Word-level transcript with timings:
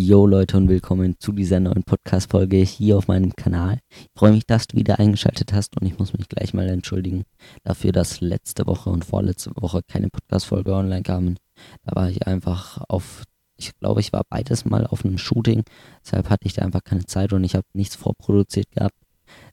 Yo 0.00 0.28
Leute 0.28 0.56
und 0.56 0.68
willkommen 0.68 1.16
zu 1.18 1.32
dieser 1.32 1.58
neuen 1.58 1.82
Podcast-Folge 1.82 2.58
hier 2.58 2.96
auf 2.98 3.08
meinem 3.08 3.34
Kanal. 3.34 3.80
Ich 3.90 4.06
freue 4.16 4.30
mich, 4.30 4.46
dass 4.46 4.68
du 4.68 4.76
wieder 4.76 5.00
eingeschaltet 5.00 5.52
hast 5.52 5.76
und 5.76 5.88
ich 5.88 5.98
muss 5.98 6.12
mich 6.12 6.28
gleich 6.28 6.54
mal 6.54 6.68
entschuldigen 6.68 7.24
dafür, 7.64 7.90
dass 7.90 8.20
letzte 8.20 8.68
Woche 8.68 8.90
und 8.90 9.04
vorletzte 9.04 9.50
Woche 9.56 9.80
keine 9.88 10.08
Podcast-Folge 10.08 10.72
online 10.72 11.02
kamen. 11.02 11.36
Da 11.82 11.96
war 11.96 12.08
ich 12.08 12.28
einfach 12.28 12.80
auf, 12.88 13.24
ich 13.56 13.76
glaube, 13.80 13.98
ich 13.98 14.12
war 14.12 14.22
beides 14.30 14.64
mal 14.64 14.86
auf 14.86 15.04
einem 15.04 15.18
Shooting, 15.18 15.64
deshalb 16.04 16.30
hatte 16.30 16.46
ich 16.46 16.52
da 16.52 16.62
einfach 16.62 16.84
keine 16.84 17.04
Zeit 17.04 17.32
und 17.32 17.42
ich 17.42 17.56
habe 17.56 17.66
nichts 17.72 17.96
vorproduziert 17.96 18.70
gehabt. 18.70 18.94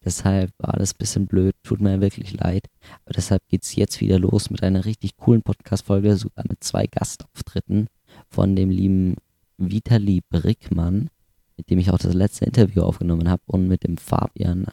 Deshalb 0.05 0.51
war 0.59 0.77
das 0.77 0.93
ein 0.93 0.99
bisschen 0.99 1.25
blöd, 1.25 1.55
tut 1.63 1.81
mir 1.81 2.01
wirklich 2.01 2.33
leid. 2.33 2.67
Aber 3.03 3.13
deshalb 3.15 3.41
geht 3.47 3.63
es 3.63 3.75
jetzt 3.75 3.99
wieder 3.99 4.19
los 4.19 4.51
mit 4.51 4.61
einer 4.61 4.85
richtig 4.85 5.17
coolen 5.17 5.41
Podcast-Folge, 5.41 6.15
sogar 6.17 6.45
mit 6.47 6.63
zwei 6.63 6.85
Gastauftritten 6.85 7.87
von 8.29 8.55
dem 8.55 8.69
lieben 8.69 9.15
Vitali 9.57 10.21
Brickmann, 10.29 11.09
mit 11.57 11.69
dem 11.69 11.79
ich 11.79 11.91
auch 11.91 11.97
das 11.97 12.13
letzte 12.13 12.45
Interview 12.45 12.81
aufgenommen 12.83 13.29
habe, 13.29 13.41
und 13.45 13.67
mit 13.67 13.83
dem 13.83 13.97
Fabian, 13.97 14.67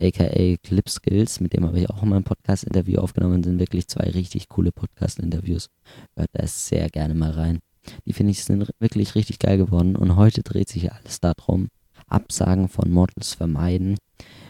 aka 0.00 0.56
Clip 0.62 0.88
Skills, 0.88 1.40
mit 1.40 1.52
dem 1.52 1.66
habe 1.66 1.80
ich 1.80 1.90
auch 1.90 2.02
mal 2.02 2.16
ein 2.16 2.24
Podcast-Interview 2.24 2.98
aufgenommen, 2.98 3.42
sind 3.42 3.58
wirklich 3.58 3.88
zwei 3.88 4.10
richtig 4.10 4.48
coole 4.48 4.72
Podcast-Interviews. 4.72 5.70
Hört 6.16 6.30
da 6.32 6.46
sehr 6.46 6.88
gerne 6.88 7.14
mal 7.14 7.30
rein. 7.30 7.60
Die 8.04 8.12
finde 8.12 8.32
ich 8.32 8.44
sind 8.44 8.70
wirklich 8.78 9.14
richtig 9.14 9.38
geil 9.38 9.56
geworden 9.58 9.96
und 9.96 10.16
heute 10.16 10.42
dreht 10.42 10.68
sich 10.68 10.92
alles 10.92 11.20
darum, 11.20 11.68
Absagen 12.06 12.68
von 12.68 12.90
Models 12.90 13.34
vermeiden. 13.34 13.96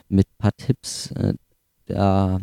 Mit 0.08 0.26
ein 0.28 0.38
paar 0.38 0.56
Tipps, 0.56 1.10
äh, 1.12 1.34
da 1.86 2.40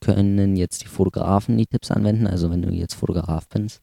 können 0.00 0.56
jetzt 0.56 0.82
die 0.82 0.88
Fotografen 0.88 1.56
die 1.56 1.66
Tipps 1.66 1.90
anwenden. 1.90 2.26
Also 2.26 2.50
wenn 2.50 2.62
du 2.62 2.70
jetzt 2.70 2.94
Fotograf 2.94 3.48
bist, 3.48 3.82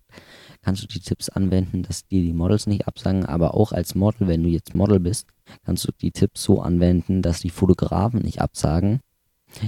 kannst 0.61 0.83
du 0.83 0.87
die 0.87 0.99
Tipps 0.99 1.29
anwenden, 1.29 1.83
dass 1.83 2.07
dir 2.07 2.21
die 2.21 2.33
Models 2.33 2.67
nicht 2.67 2.87
absagen. 2.87 3.25
Aber 3.25 3.53
auch 3.53 3.71
als 3.71 3.95
Model, 3.95 4.27
wenn 4.27 4.43
du 4.43 4.49
jetzt 4.49 4.75
Model 4.75 4.99
bist, 4.99 5.27
kannst 5.63 5.87
du 5.87 5.91
die 5.91 6.11
Tipps 6.11 6.43
so 6.43 6.61
anwenden, 6.61 7.21
dass 7.21 7.41
die 7.41 7.49
Fotografen 7.49 8.21
nicht 8.21 8.41
absagen. 8.41 8.99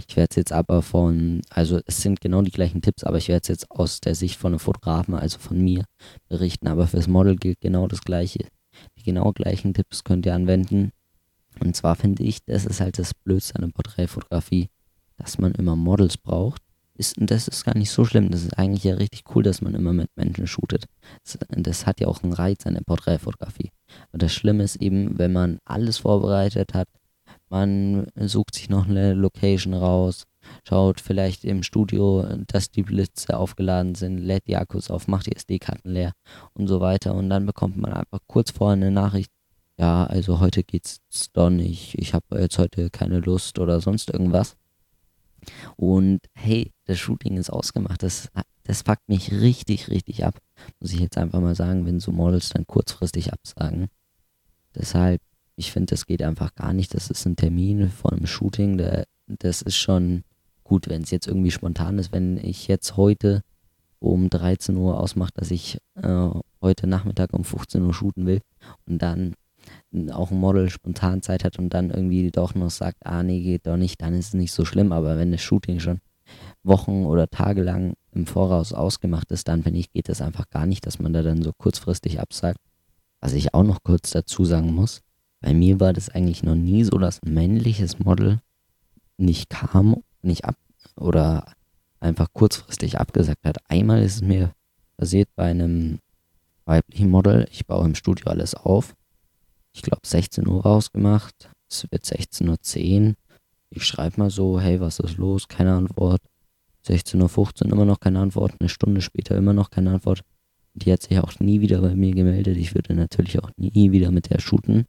Ich 0.07 0.15
werde 0.15 0.29
es 0.29 0.35
jetzt 0.35 0.53
aber 0.53 0.81
von, 0.81 1.41
also 1.49 1.79
es 1.85 2.01
sind 2.01 2.21
genau 2.21 2.43
die 2.43 2.51
gleichen 2.51 2.81
Tipps, 2.81 3.03
aber 3.03 3.17
ich 3.17 3.29
werde 3.29 3.41
es 3.41 3.47
jetzt 3.47 3.71
aus 3.71 3.99
der 3.99 4.13
Sicht 4.13 4.37
von 4.37 4.51
einem 4.51 4.59
Fotografen, 4.59 5.15
also 5.15 5.39
von 5.39 5.59
mir, 5.59 5.85
berichten. 6.29 6.67
Aber 6.67 6.87
fürs 6.87 7.07
Model 7.07 7.35
gilt 7.35 7.59
genau 7.61 7.87
das 7.87 8.01
Gleiche. 8.01 8.45
Die 8.97 9.03
genau 9.03 9.31
gleichen 9.31 9.73
Tipps 9.73 10.03
könnt 10.03 10.25
ihr 10.25 10.35
anwenden. 10.35 10.91
Und 11.59 11.75
zwar 11.75 11.95
finde 11.95 12.23
ich, 12.23 12.43
das 12.45 12.65
ist 12.65 12.79
halt 12.79 12.97
das 12.99 13.13
Blödste 13.13 13.55
an 13.55 13.61
der 13.61 13.69
Porträtfotografie, 13.69 14.69
dass 15.21 15.37
man 15.37 15.53
immer 15.53 15.75
Models 15.75 16.17
braucht. 16.17 16.61
Ist, 16.95 17.15
das 17.17 17.47
ist 17.47 17.63
gar 17.63 17.77
nicht 17.77 17.91
so 17.91 18.05
schlimm. 18.05 18.31
Das 18.31 18.43
ist 18.43 18.57
eigentlich 18.57 18.83
ja 18.83 18.95
richtig 18.95 19.23
cool, 19.33 19.43
dass 19.43 19.61
man 19.61 19.75
immer 19.75 19.93
mit 19.93 20.09
Menschen 20.15 20.47
shootet. 20.47 20.85
Das, 21.23 21.39
das 21.49 21.85
hat 21.85 21.99
ja 21.99 22.07
auch 22.07 22.21
einen 22.23 22.33
Reiz 22.33 22.65
an 22.65 22.73
der 22.73 22.81
Porträtfotografie. 22.81 23.71
Aber 24.09 24.19
das 24.19 24.33
Schlimme 24.33 24.63
ist 24.63 24.75
eben, 24.77 25.17
wenn 25.17 25.33
man 25.33 25.59
alles 25.65 25.99
vorbereitet 25.99 26.73
hat, 26.73 26.87
man 27.49 28.07
sucht 28.15 28.55
sich 28.55 28.69
noch 28.69 28.87
eine 28.87 29.13
Location 29.13 29.73
raus, 29.73 30.23
schaut 30.67 31.01
vielleicht 31.01 31.43
im 31.43 31.63
Studio, 31.63 32.25
dass 32.47 32.71
die 32.71 32.83
Blitze 32.83 33.37
aufgeladen 33.37 33.95
sind, 33.95 34.17
lädt 34.17 34.47
die 34.47 34.57
Akkus 34.57 34.89
auf, 34.89 35.07
macht 35.07 35.27
die 35.27 35.35
SD-Karten 35.35 35.89
leer 35.89 36.13
und 36.53 36.67
so 36.67 36.79
weiter. 36.79 37.13
Und 37.13 37.29
dann 37.29 37.45
bekommt 37.45 37.77
man 37.77 37.93
einfach 37.93 38.19
kurz 38.27 38.51
vorher 38.51 38.73
eine 38.73 38.91
Nachricht, 38.91 39.31
ja, 39.77 40.05
also 40.05 40.39
heute 40.39 40.63
geht's 40.63 40.99
doch 41.33 41.49
nicht, 41.49 41.95
ich 41.97 42.13
habe 42.13 42.39
jetzt 42.39 42.57
heute 42.57 42.89
keine 42.89 43.19
Lust 43.19 43.59
oder 43.59 43.81
sonst 43.81 44.11
irgendwas. 44.11 44.55
Und 45.75 46.19
hey, 46.33 46.71
das 46.85 46.99
Shooting 46.99 47.37
ist 47.37 47.49
ausgemacht. 47.49 48.03
Das, 48.03 48.29
das 48.63 48.83
fuckt 48.83 49.07
mich 49.07 49.31
richtig, 49.31 49.89
richtig 49.89 50.25
ab. 50.25 50.37
Muss 50.79 50.93
ich 50.93 50.99
jetzt 50.99 51.17
einfach 51.17 51.39
mal 51.39 51.55
sagen, 51.55 51.85
wenn 51.85 51.99
so 51.99 52.11
Models 52.11 52.49
dann 52.49 52.67
kurzfristig 52.67 53.33
absagen. 53.33 53.87
Deshalb, 54.75 55.21
ich 55.55 55.71
finde, 55.71 55.91
das 55.91 56.05
geht 56.05 56.21
einfach 56.21 56.55
gar 56.55 56.73
nicht. 56.73 56.93
Das 56.93 57.09
ist 57.09 57.25
ein 57.25 57.35
Termin 57.35 57.89
vor 57.89 58.13
einem 58.13 58.27
Shooting. 58.27 58.77
Der, 58.77 59.05
das 59.27 59.61
ist 59.61 59.77
schon 59.77 60.23
gut, 60.63 60.87
wenn 60.87 61.03
es 61.03 61.11
jetzt 61.11 61.27
irgendwie 61.27 61.51
spontan 61.51 61.99
ist. 61.99 62.11
Wenn 62.11 62.37
ich 62.37 62.67
jetzt 62.67 62.97
heute 62.97 63.43
um 63.99 64.29
13 64.29 64.75
Uhr 64.77 64.99
ausmache, 64.99 65.31
dass 65.35 65.51
ich 65.51 65.77
äh, 65.95 66.29
heute 66.61 66.87
Nachmittag 66.87 67.33
um 67.33 67.43
15 67.43 67.83
Uhr 67.83 67.93
shooten 67.93 68.25
will 68.25 68.41
und 68.85 69.01
dann 69.01 69.35
auch 70.11 70.31
ein 70.31 70.39
Model 70.39 70.69
spontan 70.69 71.21
Zeit 71.21 71.43
hat 71.43 71.59
und 71.59 71.69
dann 71.69 71.89
irgendwie 71.89 72.31
doch 72.31 72.55
noch 72.55 72.69
sagt, 72.69 73.05
ah 73.05 73.23
nee, 73.23 73.41
geht 73.41 73.67
doch 73.67 73.77
nicht, 73.77 74.01
dann 74.01 74.13
ist 74.13 74.29
es 74.29 74.33
nicht 74.33 74.53
so 74.53 74.65
schlimm. 74.65 74.91
Aber 74.91 75.17
wenn 75.17 75.31
das 75.31 75.41
Shooting 75.41 75.79
schon 75.79 75.99
Wochen 76.63 77.05
oder 77.05 77.29
Tage 77.29 77.63
lang 77.63 77.95
im 78.13 78.25
Voraus 78.25 78.73
ausgemacht 78.73 79.31
ist, 79.31 79.47
dann 79.47 79.63
finde 79.63 79.79
ich, 79.79 79.91
geht 79.91 80.09
das 80.09 80.21
einfach 80.21 80.49
gar 80.49 80.65
nicht, 80.65 80.85
dass 80.85 80.99
man 80.99 81.13
da 81.13 81.23
dann 81.23 81.41
so 81.41 81.51
kurzfristig 81.53 82.19
absagt. 82.19 82.59
Was 83.19 83.33
ich 83.33 83.53
auch 83.53 83.63
noch 83.63 83.83
kurz 83.83 84.11
dazu 84.11 84.45
sagen 84.45 84.73
muss, 84.73 85.01
bei 85.41 85.53
mir 85.53 85.79
war 85.79 85.93
das 85.93 86.09
eigentlich 86.09 86.43
noch 86.43 86.55
nie 86.55 86.83
so, 86.83 86.97
dass 86.97 87.21
ein 87.23 87.33
männliches 87.33 87.99
Model 87.99 88.39
nicht 89.17 89.49
kam, 89.49 90.03
nicht 90.21 90.45
ab 90.45 90.55
oder 90.95 91.53
einfach 91.99 92.27
kurzfristig 92.33 92.99
abgesagt 92.99 93.45
hat. 93.45 93.57
Einmal 93.69 94.03
ist 94.03 94.15
es 94.15 94.21
mir 94.21 94.53
passiert 94.97 95.29
bei 95.35 95.49
einem 95.49 95.99
weiblichen 96.65 97.09
Model. 97.09 97.47
Ich 97.51 97.65
baue 97.65 97.85
im 97.85 97.95
Studio 97.95 98.27
alles 98.27 98.55
auf 98.55 98.95
ich 99.73 99.81
glaube, 99.81 100.01
16 100.05 100.47
Uhr 100.47 100.63
rausgemacht. 100.63 101.49
Es 101.69 101.87
wird 101.89 102.03
16.10 102.03 103.09
Uhr. 103.09 103.13
Ich 103.69 103.85
schreibe 103.85 104.19
mal 104.19 104.29
so, 104.29 104.59
hey, 104.59 104.79
was 104.79 104.99
ist 104.99 105.17
los? 105.17 105.47
Keine 105.47 105.73
Antwort. 105.73 106.21
16.15 106.85 107.65
Uhr 107.65 107.71
immer 107.73 107.85
noch 107.85 107.99
keine 107.99 108.19
Antwort. 108.19 108.55
Eine 108.59 108.69
Stunde 108.69 109.01
später 109.01 109.37
immer 109.37 109.53
noch 109.53 109.69
keine 109.69 109.91
Antwort. 109.91 110.21
Die 110.73 110.91
hat 110.91 111.03
sich 111.03 111.19
auch 111.19 111.39
nie 111.39 111.61
wieder 111.61 111.81
bei 111.81 111.95
mir 111.95 112.13
gemeldet. 112.13 112.57
Ich 112.57 112.75
würde 112.75 112.93
natürlich 112.93 113.41
auch 113.41 113.51
nie 113.57 113.91
wieder 113.91 114.11
mit 114.11 114.29
der 114.29 114.39
shooten. 114.39 114.85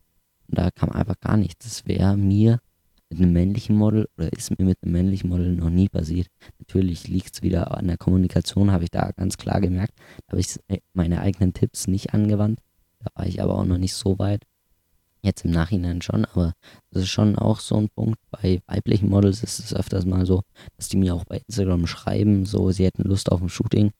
Und 0.48 0.58
da 0.58 0.70
kam 0.70 0.90
einfach 0.90 1.18
gar 1.20 1.36
nichts. 1.36 1.64
Das 1.64 1.86
wäre 1.86 2.16
mir 2.16 2.60
mit 3.10 3.20
einem 3.20 3.32
männlichen 3.32 3.76
Model 3.76 4.08
oder 4.16 4.32
ist 4.32 4.58
mir 4.58 4.64
mit 4.64 4.78
einem 4.82 4.92
männlichen 4.92 5.28
Model 5.28 5.54
noch 5.54 5.70
nie 5.70 5.88
passiert. 5.88 6.28
Natürlich 6.58 7.08
liegt 7.08 7.34
es 7.34 7.42
wieder 7.42 7.76
an 7.76 7.86
der 7.86 7.98
Kommunikation, 7.98 8.72
habe 8.72 8.84
ich 8.84 8.90
da 8.90 9.10
ganz 9.12 9.36
klar 9.36 9.60
gemerkt. 9.60 9.94
Da 10.26 10.32
habe 10.32 10.40
ich 10.40 10.58
meine 10.94 11.20
eigenen 11.20 11.52
Tipps 11.52 11.86
nicht 11.86 12.14
angewandt. 12.14 12.60
Da 13.00 13.10
war 13.14 13.26
ich 13.26 13.42
aber 13.42 13.58
auch 13.58 13.64
noch 13.64 13.78
nicht 13.78 13.94
so 13.94 14.18
weit. 14.18 14.44
Jetzt 15.24 15.44
im 15.44 15.52
Nachhinein 15.52 16.02
schon, 16.02 16.24
aber 16.24 16.52
das 16.90 17.04
ist 17.04 17.10
schon 17.10 17.38
auch 17.38 17.60
so 17.60 17.76
ein 17.76 17.88
Punkt. 17.88 18.18
Bei 18.32 18.60
weiblichen 18.66 19.08
Models 19.08 19.44
ist 19.44 19.60
es 19.60 19.72
öfters 19.72 20.04
mal 20.04 20.26
so, 20.26 20.42
dass 20.76 20.88
die 20.88 20.96
mir 20.96 21.14
auch 21.14 21.24
bei 21.24 21.40
Instagram 21.46 21.86
schreiben, 21.86 22.44
so 22.44 22.72
sie 22.72 22.84
hätten 22.84 23.04
Lust 23.04 23.30
auf 23.30 23.40
ein 23.40 23.48
Shooting 23.48 23.92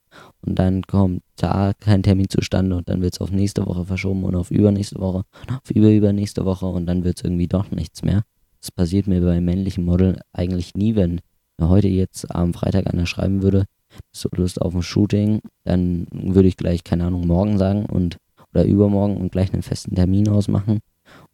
und 0.45 0.59
dann 0.59 0.83
kommt 0.83 1.23
da 1.37 1.75
kein 1.79 2.03
Termin 2.03 2.29
zustande 2.29 2.77
und 2.77 2.89
dann 2.89 3.03
wird 3.03 3.15
es 3.15 3.21
auf 3.21 3.31
nächste 3.31 3.65
Woche 3.67 3.87
verschoben 3.87 4.25
und 4.25 4.35
auf 4.35 4.51
übernächste 4.51 4.99
Woche 4.99 5.23
und 5.43 5.55
auf 5.55 5.71
überübernächste 5.71 6.45
Woche 6.45 6.67
und 6.67 6.87
dann 6.87 7.05
wird 7.05 7.19
es 7.19 7.25
irgendwie 7.25 7.47
doch 7.47 7.71
nichts 7.71 8.03
mehr. 8.03 8.25
Das 8.61 8.73
passiert 8.73 9.07
mir 9.07 9.21
bei 9.21 9.41
männlichen 9.41 9.85
Models 9.85 10.19
eigentlich 10.33 10.75
nie, 10.75 10.97
wenn 10.97 11.21
mir 11.57 11.69
heute 11.69 11.89
jetzt 11.89 12.35
am 12.35 12.53
Freitag 12.53 12.93
einer 12.93 13.07
schreiben 13.07 13.43
würde, 13.43 13.67
so 14.11 14.29
Lust 14.35 14.61
auf 14.61 14.75
ein 14.75 14.83
Shooting, 14.83 15.41
dann 15.63 16.09
würde 16.11 16.49
ich 16.49 16.57
gleich, 16.57 16.83
keine 16.83 17.05
Ahnung, 17.05 17.29
morgen 17.29 17.59
sagen 17.59 17.87
und 17.87 18.17
oder 18.53 18.65
übermorgen 18.65 19.17
und 19.17 19.33
gleich 19.33 19.53
einen 19.53 19.63
festen 19.63 19.95
Termin 19.95 20.29
ausmachen. 20.29 20.81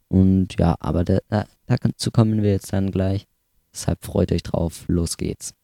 Und 0.09 0.59
ja, 0.59 0.77
aber 0.81 1.05
da, 1.05 1.19
da, 1.29 1.47
dazu 1.67 2.11
kommen 2.11 2.43
wir 2.43 2.51
jetzt 2.51 2.73
dann 2.73 2.91
gleich. 2.91 3.27
Deshalb 3.73 4.05
freut 4.05 4.33
euch 4.33 4.43
drauf. 4.43 4.85
Los 4.89 5.17
geht's. 5.17 5.55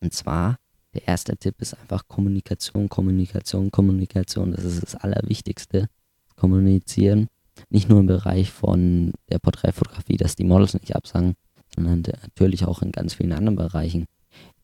Und 0.00 0.12
zwar, 0.12 0.58
der 0.94 1.08
erste 1.08 1.36
Tipp 1.36 1.60
ist 1.60 1.74
einfach 1.74 2.06
Kommunikation, 2.08 2.88
Kommunikation, 2.88 3.70
Kommunikation. 3.70 4.52
Das 4.52 4.64
ist 4.64 4.82
das 4.82 4.96
Allerwichtigste. 4.96 5.88
Kommunizieren. 6.36 7.28
Nicht 7.68 7.88
nur 7.88 8.00
im 8.00 8.06
Bereich 8.06 8.50
von 8.50 9.12
der 9.30 9.38
Porträtfotografie, 9.38 10.16
dass 10.16 10.36
die 10.36 10.44
Models 10.44 10.74
nicht 10.74 10.96
absagen, 10.96 11.34
sondern 11.74 12.02
natürlich 12.22 12.64
auch 12.64 12.82
in 12.82 12.92
ganz 12.92 13.14
vielen 13.14 13.32
anderen 13.32 13.56
Bereichen. 13.56 14.06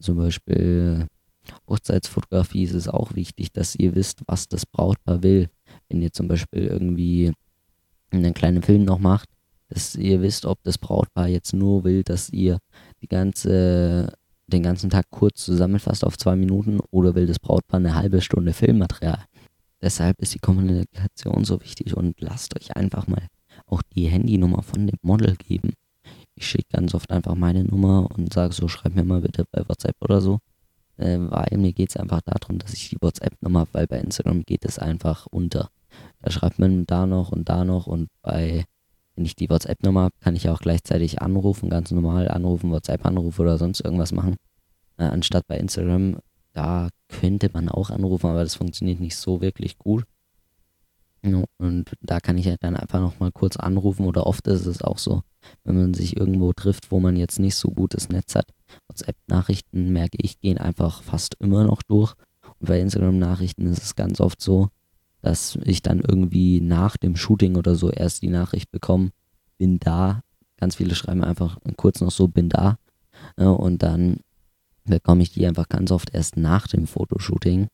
Zum 0.01 0.17
Beispiel 0.17 1.07
Hochzeitsfotografie 1.69 2.65
ist 2.65 2.75
es 2.75 2.89
auch 2.89 3.15
wichtig, 3.15 3.53
dass 3.53 3.77
ihr 3.77 3.95
wisst, 3.95 4.23
was 4.27 4.49
das 4.49 4.67
Brautpaar 4.67 5.23
will. 5.23 5.49
Wenn 5.89 6.03
ihr 6.03 6.13
zum 6.13 6.29
Beispiel 6.29 6.65
irgendwie 6.67 7.33
einen 8.11 8.35
kleinen 8.35 8.63
Film 8.63 8.85
noch 8.85 8.99
macht, 8.99 9.29
dass 9.69 9.95
ihr 9.97 10.23
wisst, 10.23 10.47
ob 10.47 10.63
das 10.63 10.79
Brautpaar 10.79 11.29
jetzt 11.29 11.53
nur 11.53 11.85
will, 11.85 12.03
dass 12.03 12.31
ihr 12.31 12.59
die 13.03 13.09
ganze, 13.09 14.13
den 14.47 14.63
ganzen 14.63 14.91
Tag 14.91 15.07
kurz 15.11 15.45
zusammenfasst 15.45 16.05
auf 16.05 16.17
zwei 16.17 16.37
Minuten 16.37 16.81
oder 16.91 17.15
will 17.15 17.27
das 17.27 17.39
Brautpaar 17.39 17.81
eine 17.81 17.95
halbe 17.95 18.21
Stunde 18.21 18.53
Filmmaterial. 18.53 19.25
Deshalb 19.83 20.21
ist 20.21 20.35
die 20.35 20.39
Kommunikation 20.39 21.45
so 21.45 21.61
wichtig 21.61 21.97
und 21.97 22.21
lasst 22.21 22.57
euch 22.57 22.77
einfach 22.77 23.07
mal 23.07 23.27
auch 23.67 23.83
die 23.95 24.07
Handynummer 24.07 24.63
von 24.63 24.87
dem 24.87 24.99
Model 25.03 25.37
geben. 25.37 25.73
Ich 26.35 26.47
schicke 26.47 26.69
ganz 26.73 26.95
oft 26.95 27.11
einfach 27.11 27.35
meine 27.35 27.65
Nummer 27.65 28.09
und 28.15 28.33
sage 28.33 28.53
so, 28.53 28.69
schreib 28.69 28.95
mir 28.95 29.05
mal 29.05 29.21
bitte 29.21 29.45
bei 29.51 29.67
WhatsApp 29.69 29.97
oder 30.01 30.21
so. 30.21 30.39
Äh, 30.99 31.19
weil 31.19 31.59
mir 31.59 31.73
geht 31.73 31.91
es 31.91 31.97
einfach 31.97 32.21
darum, 32.23 32.59
dass 32.59 32.73
ich 32.73 32.89
die 32.89 32.99
WhatsApp-Nummer 33.01 33.61
habe, 33.61 33.75
weil 33.75 33.87
bei 33.87 33.99
Instagram 33.99 34.43
geht 34.45 34.65
es 34.65 34.79
einfach 34.79 35.27
unter. 35.27 35.71
Da 36.27 36.33
schreibt 36.33 36.59
man 36.59 36.87
da 36.87 37.07
noch 37.07 37.31
und 37.31 37.49
da 37.49 37.65
noch 37.65 37.87
und 37.87 38.09
bei, 38.21 38.65
wenn 39.15 39.25
ich 39.25 39.37
die 39.37 39.49
WhatsApp-Nummer 39.49 40.01
habe, 40.01 40.15
kann 40.19 40.35
ich 40.35 40.49
auch 40.49 40.59
gleichzeitig 40.59 41.23
anrufen, 41.23 41.71
ganz 41.71 41.93
normal 41.93 42.27
anrufen, 42.27 42.73
WhatsApp-Anrufe 42.73 43.43
oder 43.43 43.59
sonst 43.59 43.79
irgendwas 43.79 44.11
machen. 44.11 44.35
Äh, 44.97 45.05
anstatt 45.05 45.47
bei 45.47 45.57
Instagram, 45.57 46.17
da 46.53 46.89
könnte 47.07 47.49
man 47.53 47.69
auch 47.69 47.91
anrufen, 47.91 48.27
aber 48.27 48.43
das 48.43 48.57
funktioniert 48.57 48.99
nicht 48.99 49.15
so 49.15 49.41
wirklich 49.41 49.79
gut. 49.79 50.03
Und 51.23 51.93
da 52.01 52.19
kann 52.19 52.39
ich 52.39 52.53
dann 52.59 52.75
einfach 52.75 53.01
nochmal 53.01 53.31
kurz 53.31 53.57
anrufen 53.57 54.05
oder 54.05 54.27
oft 54.27 54.49
ist 54.49 54.67
es 54.67 54.83
auch 54.83 54.99
so, 54.99 55.23
wenn 55.63 55.77
man 55.77 55.95
sich 55.95 56.17
irgendwo 56.17 56.53
trifft, 56.55 56.91
wo 56.91 56.99
man 56.99 57.15
jetzt 57.15 57.39
nicht 57.39 57.55
so 57.55 57.69
gutes 57.71 58.09
Netz 58.09 58.35
hat. 58.35 58.49
WhatsApp-Nachrichten 58.89 59.93
merke 59.93 60.19
ich, 60.21 60.41
gehen 60.41 60.59
einfach 60.59 61.05
fast 61.05 61.37
immer 61.39 61.63
noch 61.63 61.85
durch. 61.85 62.15
Und 62.59 62.69
bei 62.69 62.81
Instagram-Nachrichten 62.81 63.69
ist 63.69 63.85
es 63.85 63.95
ganz 63.95 64.21
oft 64.21 64.43
so, 64.43 64.71
dass 65.27 65.59
ich 65.65 65.83
dann 65.83 65.99
irgendwie 65.99 66.61
nach 66.61 66.97
dem 66.97 67.17
Shooting 67.17 67.57
oder 67.57 67.75
so 67.75 67.91
erst 67.91 68.23
die 68.23 68.29
Nachricht 68.29 68.71
bekomme, 68.71 69.11
bin 69.59 69.81
da. 69.81 70.23
Ganz 70.57 70.77
viele 70.77 70.95
schreiben 70.95 71.25
einfach 71.25 71.59
kurz 71.77 72.01
noch 72.01 72.13
so, 72.13 72.29
bin 72.29 72.49
da. 72.49 72.79
Und 73.37 73.83
dann 73.83 74.19
bekomme 74.85 75.25
ich 75.25 75.33
die 75.33 75.45
einfach 75.45 75.69
ganz 75.69 75.91
oft 75.91 76.15
erst 76.15 76.37
nach 76.37 76.69
dem 76.69 76.87
Fotoshooting. 76.87 77.67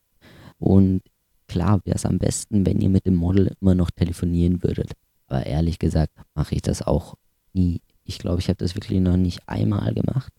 Und 0.59 1.03
klar 1.47 1.83
wäre 1.85 1.97
es 1.97 2.07
am 2.07 2.19
besten, 2.19 2.65
wenn 2.65 2.81
ihr 2.81 2.89
mit 2.89 3.05
dem 3.05 3.17
Model 3.17 3.55
immer 3.61 3.75
noch 3.75 3.91
telefonieren 3.91 4.63
würdet. 4.63 4.93
Aber 5.27 5.45
ehrlich 5.45 5.79
gesagt 5.79 6.13
mache 6.35 6.55
ich 6.55 6.63
das 6.63 6.81
auch 6.81 7.17
nie. 7.53 7.83
Ich 8.05 8.19
glaube, 8.19 8.41
ich 8.41 8.49
habe 8.49 8.57
das 8.57 8.75
wirklich 8.75 8.99
noch 9.01 9.19
nicht 9.19 9.47
einmal 9.47 9.93
gemacht. 9.93 10.33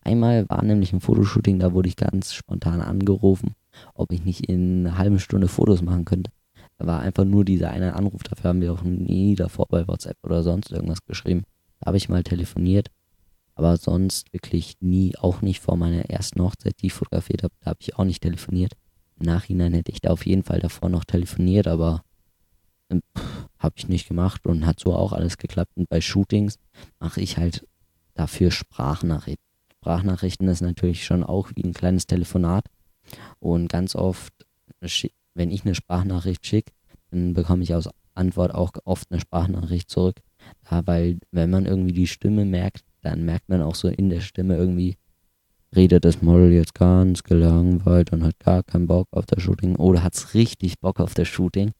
Einmal 0.00 0.48
war 0.48 0.64
nämlich 0.64 0.94
ein 0.94 1.00
Fotoshooting, 1.00 1.58
da 1.58 1.74
wurde 1.74 1.90
ich 1.90 1.96
ganz 1.96 2.32
spontan 2.32 2.80
angerufen, 2.80 3.54
ob 3.92 4.10
ich 4.10 4.24
nicht 4.24 4.48
in 4.48 4.86
einer 4.86 4.96
halben 4.96 5.18
Stunde 5.18 5.48
Fotos 5.48 5.82
machen 5.82 6.06
könnte. 6.06 6.30
Da 6.78 6.86
war 6.86 7.00
einfach 7.00 7.24
nur 7.24 7.44
dieser 7.44 7.70
eine 7.70 7.94
Anruf, 7.94 8.22
dafür 8.22 8.50
haben 8.50 8.60
wir 8.60 8.72
auch 8.72 8.82
nie 8.82 9.34
davor 9.34 9.66
bei 9.68 9.86
WhatsApp 9.88 10.18
oder 10.22 10.42
sonst 10.42 10.70
irgendwas 10.70 11.04
geschrieben. 11.06 11.44
Da 11.80 11.86
habe 11.86 11.96
ich 11.96 12.08
mal 12.08 12.22
telefoniert, 12.22 12.88
aber 13.54 13.76
sonst 13.76 14.32
wirklich 14.32 14.76
nie, 14.80 15.16
auch 15.16 15.40
nicht 15.40 15.60
vor 15.60 15.76
meiner 15.76 16.10
ersten 16.10 16.42
Hochzeit, 16.42 16.74
die 16.80 16.86
ich 16.86 16.92
fotografiert 16.92 17.42
habe, 17.42 17.54
da 17.60 17.70
habe 17.70 17.78
ich 17.80 17.96
auch 17.96 18.04
nicht 18.04 18.22
telefoniert. 18.22 18.72
Im 19.18 19.26
Nachhinein 19.26 19.72
hätte 19.72 19.92
ich 19.92 20.00
da 20.00 20.10
auf 20.10 20.26
jeden 20.26 20.42
Fall 20.42 20.60
davor 20.60 20.90
noch 20.90 21.04
telefoniert, 21.04 21.66
aber 21.66 22.02
ähm, 22.90 23.02
habe 23.58 23.74
ich 23.78 23.88
nicht 23.88 24.08
gemacht 24.08 24.46
und 24.46 24.66
hat 24.66 24.78
so 24.78 24.94
auch 24.94 25.12
alles 25.12 25.38
geklappt. 25.38 25.72
Und 25.76 25.88
bei 25.88 26.00
Shootings 26.00 26.58
mache 27.00 27.20
ich 27.22 27.38
halt 27.38 27.66
dafür 28.14 28.50
Sprachnachrichten. 28.50 29.44
Sprachnachrichten 29.76 30.48
ist 30.48 30.60
natürlich 30.60 31.04
schon 31.04 31.24
auch 31.24 31.50
wie 31.54 31.64
ein 31.64 31.72
kleines 31.72 32.06
Telefonat. 32.06 32.66
Und 33.38 33.68
ganz 33.68 33.94
oft, 33.94 34.32
wenn 35.36 35.50
ich 35.50 35.64
eine 35.64 35.74
Sprachnachricht 35.74 36.46
schicke, 36.46 36.72
dann 37.10 37.34
bekomme 37.34 37.62
ich 37.62 37.74
aus 37.74 37.88
Antwort 38.14 38.54
auch 38.54 38.72
oft 38.84 39.10
eine 39.10 39.20
Sprachnachricht 39.20 39.90
zurück. 39.90 40.20
Ja, 40.70 40.86
weil 40.86 41.18
wenn 41.30 41.50
man 41.50 41.66
irgendwie 41.66 41.92
die 41.92 42.06
Stimme 42.06 42.44
merkt, 42.44 42.84
dann 43.02 43.24
merkt 43.24 43.48
man 43.48 43.62
auch 43.62 43.74
so 43.74 43.88
in 43.88 44.08
der 44.08 44.20
Stimme 44.20 44.56
irgendwie, 44.56 44.96
redet 45.74 46.04
das 46.04 46.22
Model 46.22 46.52
jetzt 46.52 46.74
ganz 46.74 47.22
gelangweilt 47.22 48.12
und 48.12 48.24
hat 48.24 48.38
gar 48.40 48.62
keinen 48.62 48.86
Bock 48.86 49.08
auf 49.10 49.26
das 49.26 49.42
Shooting 49.42 49.76
oder 49.76 50.02
hat 50.02 50.14
es 50.14 50.34
richtig 50.34 50.80
Bock 50.80 51.00
auf 51.00 51.14
das 51.14 51.28
Shooting 51.28 51.72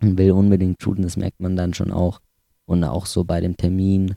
und 0.00 0.18
will 0.18 0.32
unbedingt 0.32 0.82
shooten, 0.82 1.02
das 1.02 1.16
merkt 1.16 1.40
man 1.40 1.56
dann 1.56 1.74
schon 1.74 1.90
auch. 1.90 2.20
Und 2.64 2.84
auch 2.84 3.06
so 3.06 3.24
bei 3.24 3.40
dem 3.40 3.56
Termin, 3.56 4.14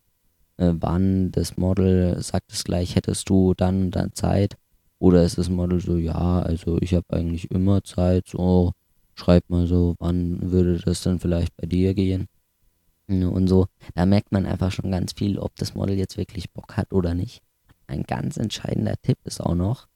äh, 0.58 0.74
wann 0.74 1.32
das 1.32 1.58
Model 1.58 2.22
sagt 2.22 2.52
es 2.52 2.64
gleich, 2.64 2.96
hättest 2.96 3.30
du 3.30 3.54
dann 3.54 3.92
dann 3.92 4.14
Zeit. 4.14 4.56
Oder 5.02 5.24
ist 5.24 5.40
das 5.40 5.50
Model 5.50 5.80
so, 5.80 5.98
ja, 5.98 6.44
also 6.44 6.78
ich 6.80 6.94
habe 6.94 7.08
eigentlich 7.10 7.50
immer 7.50 7.84
Zeit, 7.84 8.28
so 8.28 8.74
schreib 9.16 9.50
mal 9.50 9.66
so, 9.66 9.96
wann 9.98 10.52
würde 10.52 10.78
das 10.78 11.02
dann 11.02 11.20
vielleicht 11.20 11.58
bei 11.58 11.66
dir 11.66 11.96
gehen? 11.96 12.28
Und 13.08 13.48
so, 13.48 13.66
da 13.96 14.06
merkt 14.06 14.32
man 14.32 14.46
einfach 14.46 14.72
schon 14.72 14.92
ganz 14.92 15.14
viel, 15.14 15.40
ob 15.40 15.56
das 15.56 15.74
Model 15.74 15.98
jetzt 15.98 16.18
wirklich 16.18 16.52
Bock 16.52 16.78
hat 16.78 16.94
oder 16.94 17.16
nicht. 17.16 17.42
Ein 17.88 18.04
ganz 18.04 18.38
entscheidender 18.38 18.94
Tipp 19.02 19.18
ist 19.24 19.42
auch 19.42 19.56
noch, 19.56 19.88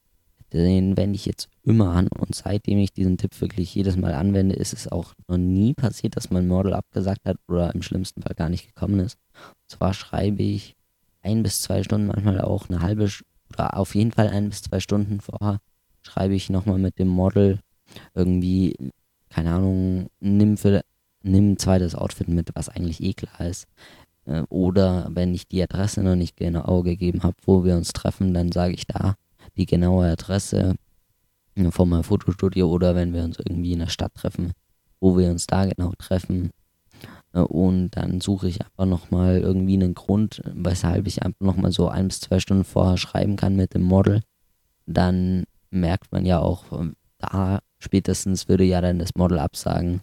den 0.52 0.98
wende 0.98 1.18
ich 1.18 1.28
jetzt 1.28 1.50
immer 1.62 1.92
an 1.92 2.08
und 2.08 2.34
seitdem 2.34 2.80
ich 2.80 2.92
diesen 2.92 3.20
Tipp 3.20 3.40
wirklich 3.40 3.76
jedes 3.76 3.98
Mal 3.98 4.16
anwende, 4.16 4.56
ist 4.56 4.74
es 4.74 4.92
auch 4.92 5.14
noch 5.28 5.38
nie 5.38 5.76
passiert, 5.76 6.18
dass 6.18 6.32
mein 6.32 6.48
Model 6.48 6.74
abgesagt 6.74 7.26
hat 7.26 7.38
oder 7.48 7.76
im 7.76 7.84
schlimmsten 7.84 8.24
Fall 8.24 8.34
gar 8.34 8.50
nicht 8.50 8.74
gekommen 8.74 9.00
ist. 9.02 9.20
Und 9.36 9.70
zwar 9.70 9.94
schreibe 9.94 10.42
ich 10.42 10.76
ein 11.22 11.44
bis 11.44 11.62
zwei 11.62 11.84
Stunden, 11.84 12.08
manchmal 12.08 12.42
auch 12.42 12.70
eine 12.70 12.82
halbe 12.82 13.08
auf 13.60 13.96
jeden 13.96 14.12
Fall 14.12 14.30
ein 14.30 14.50
bis 14.50 14.62
zwei 14.62 14.80
Stunden 14.80 15.20
vorher, 15.22 15.60
schreibe 16.04 16.36
ich 16.36 16.50
nochmal 16.50 16.78
mit 16.78 17.00
dem 17.00 17.08
Model 17.08 17.60
irgendwie, 18.14 18.76
keine 19.30 19.54
Ahnung, 19.54 20.10
nimm 20.20 20.58
für 20.58 20.82
nimm 21.26 21.54
ein 21.54 21.58
zweites 21.58 21.96
Outfit 21.96 22.28
mit, 22.28 22.52
was 22.54 22.70
eigentlich 22.70 23.02
eh 23.02 23.14
klar 23.14 23.48
ist. 23.48 23.68
Äh, 24.26 24.44
oder 24.50 25.08
wenn 25.12 25.34
ich 25.34 25.48
die 25.48 25.62
Adresse 25.62 26.04
noch 26.04 26.16
nicht 26.16 26.38
genau 26.38 26.84
gegeben 26.84 27.24
habe, 27.24 27.36
wo 27.46 27.64
wir 27.64 27.76
uns 27.76 27.94
treffen, 27.94 28.34
dann 28.34 28.52
sage 28.52 28.74
ich 28.74 28.86
da 28.88 29.16
die 29.58 29.66
genaue 29.66 30.12
Adresse 30.12 30.76
von 31.70 31.90
meinem 31.90 32.04
Fotostudio 32.04 32.70
oder 32.70 32.96
wenn 32.96 33.14
wir 33.14 33.24
uns 33.24 33.40
irgendwie 33.40 33.74
in 33.74 33.80
der 33.80 33.88
Stadt 33.88 34.14
treffen, 34.14 34.52
wo 35.00 35.18
wir 35.18 35.30
uns 35.30 35.48
da 35.48 35.66
genau 35.66 35.94
treffen. 35.98 36.52
Äh, 37.36 37.42
und 37.42 37.92
dann 37.92 38.22
suche 38.22 38.48
ich 38.48 38.62
einfach 38.62 38.86
nochmal 38.86 39.40
irgendwie 39.40 39.76
einen 39.76 39.94
Grund, 39.94 40.42
weshalb 40.46 41.06
ich 41.06 41.22
einfach 41.24 41.46
nochmal 41.46 41.72
so 41.72 41.88
ein 41.90 42.08
bis 42.08 42.22
zwei 42.22 42.40
Stunden 42.40 42.64
vorher 42.64 42.98
schreiben 42.98 43.36
kann 43.36 43.56
mit 43.56 43.76
dem 43.76 43.84
Model. 43.84 44.22
Dann 44.88 45.44
merkt 45.70 46.12
man 46.12 46.26
ja 46.26 46.40
auch, 46.40 46.66
da 47.18 47.60
spätestens 47.80 48.48
würde 48.48 48.64
ja 48.64 48.82
dann 48.82 49.00
das 49.00 49.16
Model 49.16 49.40
absagen. 49.40 50.02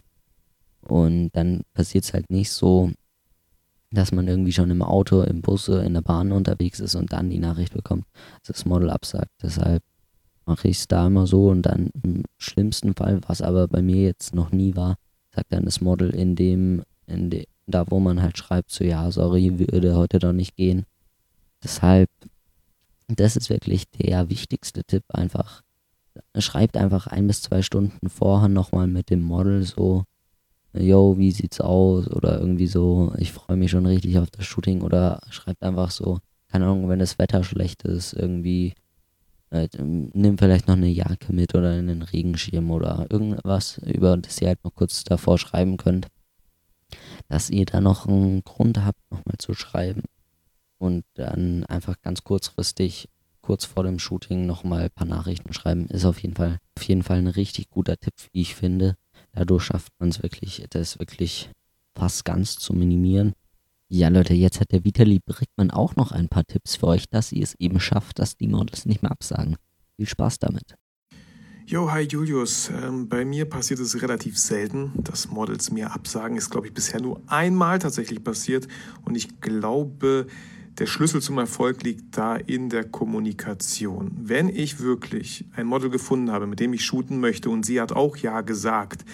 Und 0.81 1.31
dann 1.31 1.61
passiert 1.73 2.03
es 2.03 2.13
halt 2.13 2.29
nicht 2.29 2.51
so, 2.51 2.91
dass 3.91 4.11
man 4.11 4.27
irgendwie 4.27 4.51
schon 4.51 4.71
im 4.71 4.81
Auto, 4.81 5.21
im 5.21 5.41
Bus, 5.41 5.67
in 5.67 5.93
der 5.93 6.01
Bahn 6.01 6.31
unterwegs 6.31 6.79
ist 6.79 6.95
und 6.95 7.13
dann 7.13 7.29
die 7.29 7.39
Nachricht 7.39 7.73
bekommt, 7.73 8.05
dass 8.41 8.57
das 8.57 8.65
Model 8.65 8.89
absagt. 8.89 9.29
Deshalb 9.41 9.81
mache 10.45 10.67
ich 10.67 10.79
es 10.79 10.87
da 10.87 11.07
immer 11.07 11.25
so 11.25 11.49
und 11.49 11.61
dann 11.61 11.89
im 12.03 12.23
schlimmsten 12.37 12.95
Fall, 12.95 13.21
was 13.27 13.41
aber 13.41 13.67
bei 13.67 13.81
mir 13.81 14.03
jetzt 14.03 14.35
noch 14.35 14.51
nie 14.51 14.75
war, 14.75 14.95
sagt 15.33 15.53
dann 15.53 15.65
das 15.65 15.79
Model 15.79 16.09
in 16.09 16.35
dem, 16.35 16.83
de, 17.07 17.45
da 17.67 17.85
wo 17.89 17.99
man 17.99 18.21
halt 18.21 18.37
schreibt, 18.37 18.71
so 18.71 18.83
ja, 18.83 19.09
sorry, 19.11 19.57
würde 19.59 19.95
heute 19.95 20.19
doch 20.19 20.33
nicht 20.33 20.55
gehen. 20.55 20.85
Deshalb, 21.63 22.09
das 23.07 23.35
ist 23.35 23.49
wirklich 23.49 23.89
der 23.89 24.29
wichtigste 24.29 24.83
Tipp 24.83 25.03
einfach. 25.09 25.61
Schreibt 26.37 26.77
einfach 26.77 27.07
ein 27.07 27.27
bis 27.27 27.41
zwei 27.41 27.61
Stunden 27.61 28.09
vorher 28.09 28.49
nochmal 28.49 28.87
mit 28.87 29.09
dem 29.09 29.21
Model 29.21 29.63
so, 29.63 30.03
yo, 30.73 31.17
wie 31.17 31.31
sieht's 31.31 31.61
aus? 31.61 32.07
Oder 32.07 32.39
irgendwie 32.39 32.67
so, 32.67 33.13
ich 33.17 33.31
freue 33.31 33.57
mich 33.57 33.71
schon 33.71 33.85
richtig 33.85 34.17
auf 34.19 34.29
das 34.31 34.45
Shooting. 34.45 34.81
Oder 34.81 35.21
schreibt 35.29 35.63
einfach 35.63 35.91
so, 35.91 36.19
keine 36.51 36.65
Ahnung, 36.65 36.89
wenn 36.89 36.99
das 36.99 37.17
Wetter 37.17 37.43
schlecht 37.43 37.83
ist, 37.83 38.13
irgendwie, 38.13 38.73
äh, 39.49 39.67
nimm 39.79 40.37
vielleicht 40.37 40.67
noch 40.67 40.75
eine 40.75 40.89
Jacke 40.89 41.33
mit 41.33 41.55
oder 41.55 41.71
einen 41.71 42.01
Regenschirm 42.01 42.69
oder 42.71 43.07
irgendwas, 43.09 43.79
über 43.79 44.17
das 44.17 44.41
ihr 44.41 44.49
halt 44.49 44.63
noch 44.63 44.75
kurz 44.75 45.03
davor 45.03 45.37
schreiben 45.37 45.77
könnt. 45.77 46.07
Dass 47.27 47.49
ihr 47.49 47.65
da 47.65 47.81
noch 47.81 48.07
einen 48.07 48.43
Grund 48.43 48.83
habt, 48.83 48.99
nochmal 49.09 49.37
zu 49.37 49.53
schreiben. 49.53 50.03
Und 50.77 51.05
dann 51.13 51.63
einfach 51.65 52.01
ganz 52.01 52.23
kurzfristig, 52.23 53.09
kurz 53.41 53.65
vor 53.65 53.83
dem 53.83 53.99
Shooting, 53.99 54.45
nochmal 54.45 54.83
ein 54.83 54.91
paar 54.91 55.07
Nachrichten 55.07 55.53
schreiben, 55.53 55.87
ist 55.87 56.05
auf 56.05 56.21
jeden 56.21 56.35
Fall, 56.35 56.57
auf 56.77 56.83
jeden 56.83 57.03
Fall 57.03 57.17
ein 57.17 57.27
richtig 57.27 57.69
guter 57.69 57.97
Tipp, 57.97 58.13
wie 58.31 58.41
ich 58.41 58.55
finde. 58.55 58.95
Dadurch 59.31 59.63
schafft 59.63 59.93
man 59.99 60.09
es 60.09 60.21
wirklich, 60.21 60.65
das 60.69 60.99
wirklich 60.99 61.49
fast 61.95 62.25
ganz 62.25 62.57
zu 62.57 62.73
minimieren. 62.73 63.33
Ja, 63.87 64.07
Leute, 64.07 64.33
jetzt 64.33 64.59
hat 64.59 64.71
der 64.71 64.83
Vitali 64.83 65.19
Brickmann 65.23 65.71
auch 65.71 65.95
noch 65.95 66.11
ein 66.11 66.27
paar 66.27 66.45
Tipps 66.45 66.75
für 66.75 66.87
euch, 66.87 67.07
dass 67.09 67.31
ihr 67.31 67.43
es 67.43 67.55
eben 67.55 67.79
schafft, 67.79 68.19
dass 68.19 68.35
die 68.35 68.47
Models 68.47 68.85
nicht 68.85 69.03
mehr 69.03 69.11
absagen. 69.11 69.55
Viel 69.97 70.07
Spaß 70.07 70.39
damit. 70.39 70.75
Jo, 71.65 71.89
hi 71.89 72.01
Julius. 72.01 72.69
Ähm, 72.83 73.07
bei 73.07 73.23
mir 73.23 73.45
passiert 73.45 73.79
es 73.79 74.01
relativ 74.01 74.37
selten, 74.37 74.91
dass 74.97 75.29
Models 75.29 75.71
mir 75.71 75.93
absagen. 75.93 76.35
Ist, 76.35 76.49
glaube 76.49 76.67
ich, 76.67 76.73
bisher 76.73 77.01
nur 77.01 77.21
einmal 77.27 77.79
tatsächlich 77.79 78.21
passiert. 78.21 78.67
Und 79.05 79.15
ich 79.15 79.39
glaube, 79.39 80.27
der 80.77 80.87
Schlüssel 80.87 81.21
zum 81.21 81.37
Erfolg 81.37 81.81
liegt 81.83 82.17
da 82.17 82.35
in 82.35 82.69
der 82.69 82.83
Kommunikation. 82.83 84.11
Wenn 84.19 84.49
ich 84.49 84.81
wirklich 84.81 85.45
ein 85.55 85.65
Model 85.65 85.89
gefunden 85.89 86.31
habe, 86.31 86.47
mit 86.47 86.59
dem 86.59 86.73
ich 86.73 86.83
shooten 86.83 87.21
möchte 87.21 87.49
und 87.49 87.65
sie 87.65 87.79
hat 87.79 87.93
auch 87.93 88.17
Ja 88.17 88.41
gesagt, 88.41 89.05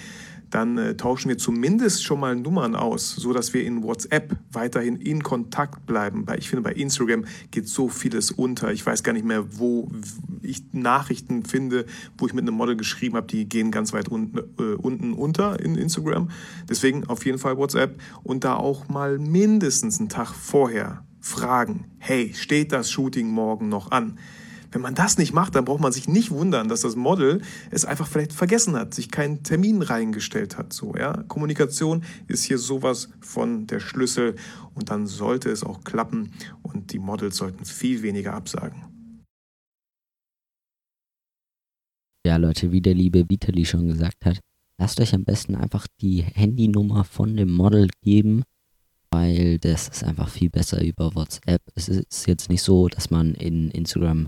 dann 0.49 0.77
äh, 0.77 0.95
tauschen 0.95 1.29
wir 1.29 1.37
zumindest 1.37 2.03
schon 2.03 2.19
mal 2.19 2.35
Nummern 2.35 2.75
aus, 2.75 3.11
so 3.11 3.33
dass 3.33 3.53
wir 3.53 3.63
in 3.63 3.83
WhatsApp 3.83 4.35
weiterhin 4.51 4.95
in 4.95 5.21
Kontakt 5.21 5.85
bleiben. 5.85 6.25
Bei, 6.25 6.37
ich 6.37 6.49
finde, 6.49 6.63
bei 6.63 6.73
Instagram 6.73 7.25
geht 7.51 7.67
so 7.67 7.89
vieles 7.89 8.31
unter. 8.31 8.71
Ich 8.71 8.85
weiß 8.85 9.03
gar 9.03 9.13
nicht 9.13 9.25
mehr, 9.25 9.59
wo 9.59 9.91
ich 10.43 10.63
Nachrichten 10.71 11.43
finde, 11.45 11.85
wo 12.17 12.27
ich 12.27 12.33
mit 12.33 12.43
einem 12.43 12.55
Model 12.55 12.75
geschrieben 12.75 13.15
habe, 13.15 13.27
die 13.27 13.47
gehen 13.47 13.71
ganz 13.71 13.93
weit 13.93 14.09
unten, 14.09 14.39
äh, 14.59 14.75
unten 14.75 15.13
unter 15.13 15.59
in 15.59 15.75
Instagram. 15.75 16.29
Deswegen 16.67 17.05
auf 17.07 17.25
jeden 17.25 17.39
Fall 17.39 17.57
WhatsApp 17.57 17.99
und 18.23 18.43
da 18.43 18.55
auch 18.55 18.87
mal 18.87 19.19
mindestens 19.19 19.99
einen 19.99 20.09
Tag 20.09 20.33
vorher 20.33 21.03
fragen, 21.19 21.85
hey, 21.97 22.33
steht 22.33 22.71
das 22.71 22.89
Shooting 22.91 23.29
morgen 23.29 23.69
noch 23.69 23.91
an? 23.91 24.17
Wenn 24.71 24.81
man 24.81 24.93
das 24.93 25.17
nicht 25.17 25.33
macht, 25.33 25.55
dann 25.55 25.65
braucht 25.65 25.81
man 25.81 25.91
sich 25.91 26.07
nicht 26.07 26.29
wundern, 26.29 26.67
dass 26.69 26.81
das 26.81 26.95
Model 26.95 27.41
es 27.71 27.85
einfach 27.85 28.07
vielleicht 28.07 28.33
vergessen 28.33 28.75
hat, 28.75 28.93
sich 28.93 29.09
keinen 29.09 29.41
Termin 29.41 29.81
reingestellt 29.81 30.57
hat. 30.57 30.73
So, 30.73 30.93
ja? 30.95 31.23
Kommunikation 31.27 32.03
ist 32.27 32.43
hier 32.43 32.59
sowas 32.59 33.09
von 33.19 33.65
der 33.65 33.79
Schlüssel 33.79 34.35
und 34.75 34.91
dann 34.91 35.07
sollte 35.07 35.49
es 35.49 35.63
auch 35.63 35.83
klappen 35.83 36.31
und 36.61 36.93
die 36.93 36.99
Models 36.99 37.37
sollten 37.37 37.65
viel 37.65 38.03
weniger 38.03 38.33
absagen. 38.33 38.98
Ja, 42.29 42.37
Leute, 42.37 42.71
wie 42.71 42.79
der 42.79 42.93
liebe 42.93 43.27
Vitali 43.27 43.65
schon 43.65 43.87
gesagt 43.87 44.23
hat, 44.23 44.39
lasst 44.77 45.01
euch 45.01 45.15
am 45.15 45.23
besten 45.23 45.55
einfach 45.55 45.87
die 45.99 46.21
Handynummer 46.21 47.03
von 47.03 47.35
dem 47.35 47.51
Model 47.51 47.89
geben, 48.03 48.43
weil 49.09 49.57
das 49.57 49.87
ist 49.87 50.03
einfach 50.03 50.29
viel 50.29 50.51
besser 50.51 50.79
über 50.79 51.15
WhatsApp. 51.15 51.63
Es 51.73 51.87
ist 51.87 52.27
jetzt 52.27 52.47
nicht 52.51 52.61
so, 52.61 52.87
dass 52.87 53.09
man 53.09 53.33
in 53.33 53.71
Instagram 53.71 54.27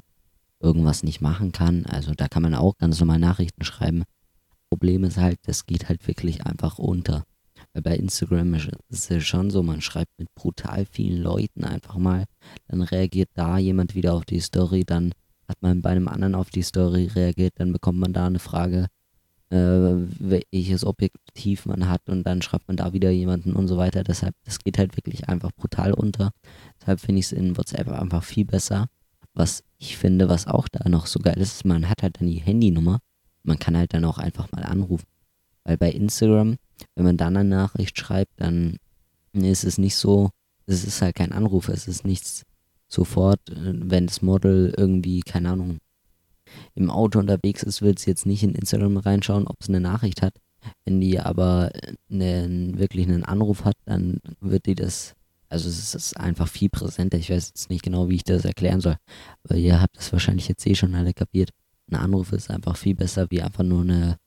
irgendwas 0.60 1.04
nicht 1.04 1.22
machen 1.22 1.52
kann. 1.52 1.86
Also 1.86 2.16
da 2.16 2.28
kann 2.28 2.42
man 2.42 2.56
auch 2.56 2.76
ganz 2.80 3.00
normal 3.00 3.20
Nachrichten 3.20 3.64
schreiben. 3.64 4.02
Problem 4.72 5.04
ist 5.04 5.18
halt, 5.18 5.38
das 5.44 5.68
geht 5.68 5.88
halt 5.88 6.08
wirklich 6.08 6.44
einfach 6.44 6.80
unter. 6.80 7.24
Weil 7.74 7.84
bei 7.84 7.96
Instagram 7.98 8.56
ist 8.90 9.12
es 9.12 9.24
schon 9.24 9.52
so, 9.52 9.62
man 9.62 9.82
schreibt 9.82 10.18
mit 10.18 10.34
brutal 10.34 10.88
vielen 10.88 11.22
Leuten 11.22 11.66
einfach 11.66 11.98
mal, 11.98 12.26
dann 12.68 12.82
reagiert 12.82 13.30
da 13.36 13.60
jemand 13.60 13.94
wieder 13.94 14.16
auf 14.16 14.26
die 14.26 14.40
Story, 14.40 14.86
dann 14.86 15.14
hat 15.52 15.62
man 15.62 15.82
bei 15.82 15.92
einem 15.92 16.08
anderen 16.08 16.36
auf 16.36 16.50
die 16.50 16.64
Story 16.64 17.08
reagiert, 17.14 17.54
dann 17.58 17.72
bekommt 17.72 18.00
man 18.00 18.14
da 18.14 18.26
eine 18.26 18.40
Frage, 18.40 18.88
äh, 19.50 19.58
welches 19.58 20.86
Objektiv 20.86 21.66
man 21.66 21.90
hat 21.90 22.10
und 22.10 22.24
dann 22.24 22.42
schreibt 22.42 22.68
man 22.68 22.78
da 22.78 22.94
wieder 22.94 23.12
jemanden 23.12 23.54
und 23.54 23.68
so 23.68 23.78
weiter. 23.78 24.04
Deshalb, 24.04 24.34
das 24.46 24.60
geht 24.60 24.78
halt 24.78 24.96
wirklich 24.98 25.28
einfach 25.30 25.52
brutal 25.52 25.94
unter. 25.94 26.32
Deshalb 26.80 27.02
finde 27.02 27.20
ich 27.20 27.26
es 27.26 27.32
in 27.34 27.58
WhatsApp 27.58 27.90
einfach 27.90 28.24
viel 28.24 28.46
besser. 28.46 28.88
Was 29.34 29.64
ich 29.78 29.98
finde, 29.98 30.30
was 30.30 30.48
auch 30.48 30.68
da 30.70 30.88
noch 30.90 31.06
so 31.06 31.20
geil 31.20 31.38
ist, 31.38 31.66
man 31.66 31.90
hat 31.90 32.02
halt 32.02 32.20
dann 32.20 32.28
die 32.28 32.40
Handynummer. 32.40 33.00
Man 33.44 33.60
kann 33.60 33.78
halt 33.78 33.94
dann 33.94 34.06
auch 34.06 34.18
einfach 34.18 34.52
mal 34.52 34.64
anrufen. 34.64 35.06
Weil 35.64 35.78
bei 35.78 35.92
Instagram, 35.92 36.56
wenn 36.96 37.06
man 37.06 37.18
dann 37.18 37.38
eine 37.38 37.50
Nachricht 37.50 37.98
schreibt, 37.98 38.40
dann 38.40 38.78
ist 39.34 39.64
es 39.64 39.78
nicht 39.78 39.96
so, 39.96 40.30
es 40.66 40.86
ist 40.86 41.02
halt 41.02 41.16
kein 41.16 41.32
Anruf, 41.32 41.68
es 41.68 41.88
ist 41.88 42.06
nichts 42.06 42.44
sofort, 42.94 43.40
wenn 43.50 44.08
das 44.08 44.22
Model 44.22 44.74
irgendwie, 44.78 45.22
keine 45.22 45.52
Ahnung, 45.52 45.78
im 46.76 46.90
Auto 46.90 47.20
unterwegs 47.20 47.64
ist, 47.64 47.82
wird 47.82 48.00
es 48.00 48.06
jetzt 48.06 48.26
nicht 48.26 48.44
in 48.44 48.56
Instagram 48.56 48.98
reinschauen, 48.98 49.48
ob 49.48 49.58
es 49.62 49.70
eine 49.70 49.80
Nachricht 49.80 50.22
hat. 50.22 50.36
Wenn 50.86 51.00
die 51.00 51.20
aber 51.20 51.72
einen, 52.10 52.78
wirklich 52.78 53.08
einen 53.08 53.24
Anruf 53.24 53.66
hat, 53.66 53.76
dann 53.86 54.20
wird 54.42 54.66
die 54.66 54.76
das, 54.76 55.16
also 55.50 55.70
es 55.70 55.96
ist 55.96 56.18
einfach 56.18 56.48
viel 56.48 56.70
präsenter. 56.70 57.18
Ich 57.18 57.30
weiß 57.30 57.48
jetzt 57.48 57.70
nicht 57.70 57.84
genau, 57.84 58.10
wie 58.10 58.16
ich 58.16 58.24
das 58.24 58.46
erklären 58.46 58.82
soll, 58.82 58.98
aber 59.44 59.56
ihr 59.56 59.82
habt 59.82 59.98
das 59.98 60.12
wahrscheinlich 60.12 60.48
jetzt 60.48 60.68
eh 60.68 60.76
schon 60.76 60.94
alle 60.94 61.14
kapiert. 61.14 61.50
Ein 61.90 61.98
Anruf 61.98 62.32
ist 62.32 62.50
einfach 62.50 62.78
viel 62.78 62.96
besser 62.96 63.28
wie 63.30 63.42
einfach 63.42 63.64
nur 63.64 63.82
eine 63.82 64.18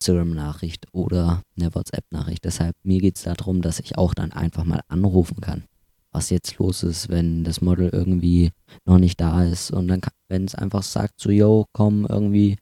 Instagram-Nachricht 0.00 0.86
oder 0.92 1.42
eine 1.56 1.74
WhatsApp-Nachricht. 1.74 2.44
Deshalb, 2.44 2.76
mir 2.82 3.00
geht 3.00 3.16
es 3.16 3.22
darum, 3.22 3.62
dass 3.62 3.80
ich 3.80 3.98
auch 3.98 4.14
dann 4.14 4.32
einfach 4.32 4.64
mal 4.64 4.80
anrufen 4.88 5.40
kann, 5.40 5.64
was 6.12 6.30
jetzt 6.30 6.58
los 6.58 6.82
ist, 6.82 7.08
wenn 7.08 7.44
das 7.44 7.60
Model 7.60 7.90
irgendwie 7.90 8.50
noch 8.84 8.98
nicht 8.98 9.20
da 9.20 9.44
ist. 9.44 9.70
Und 9.70 9.88
dann, 9.88 10.00
wenn 10.28 10.44
es 10.44 10.54
einfach 10.54 10.82
sagt, 10.82 11.20
so, 11.20 11.30
yo, 11.30 11.66
komm, 11.72 12.06
irgendwie 12.08 12.56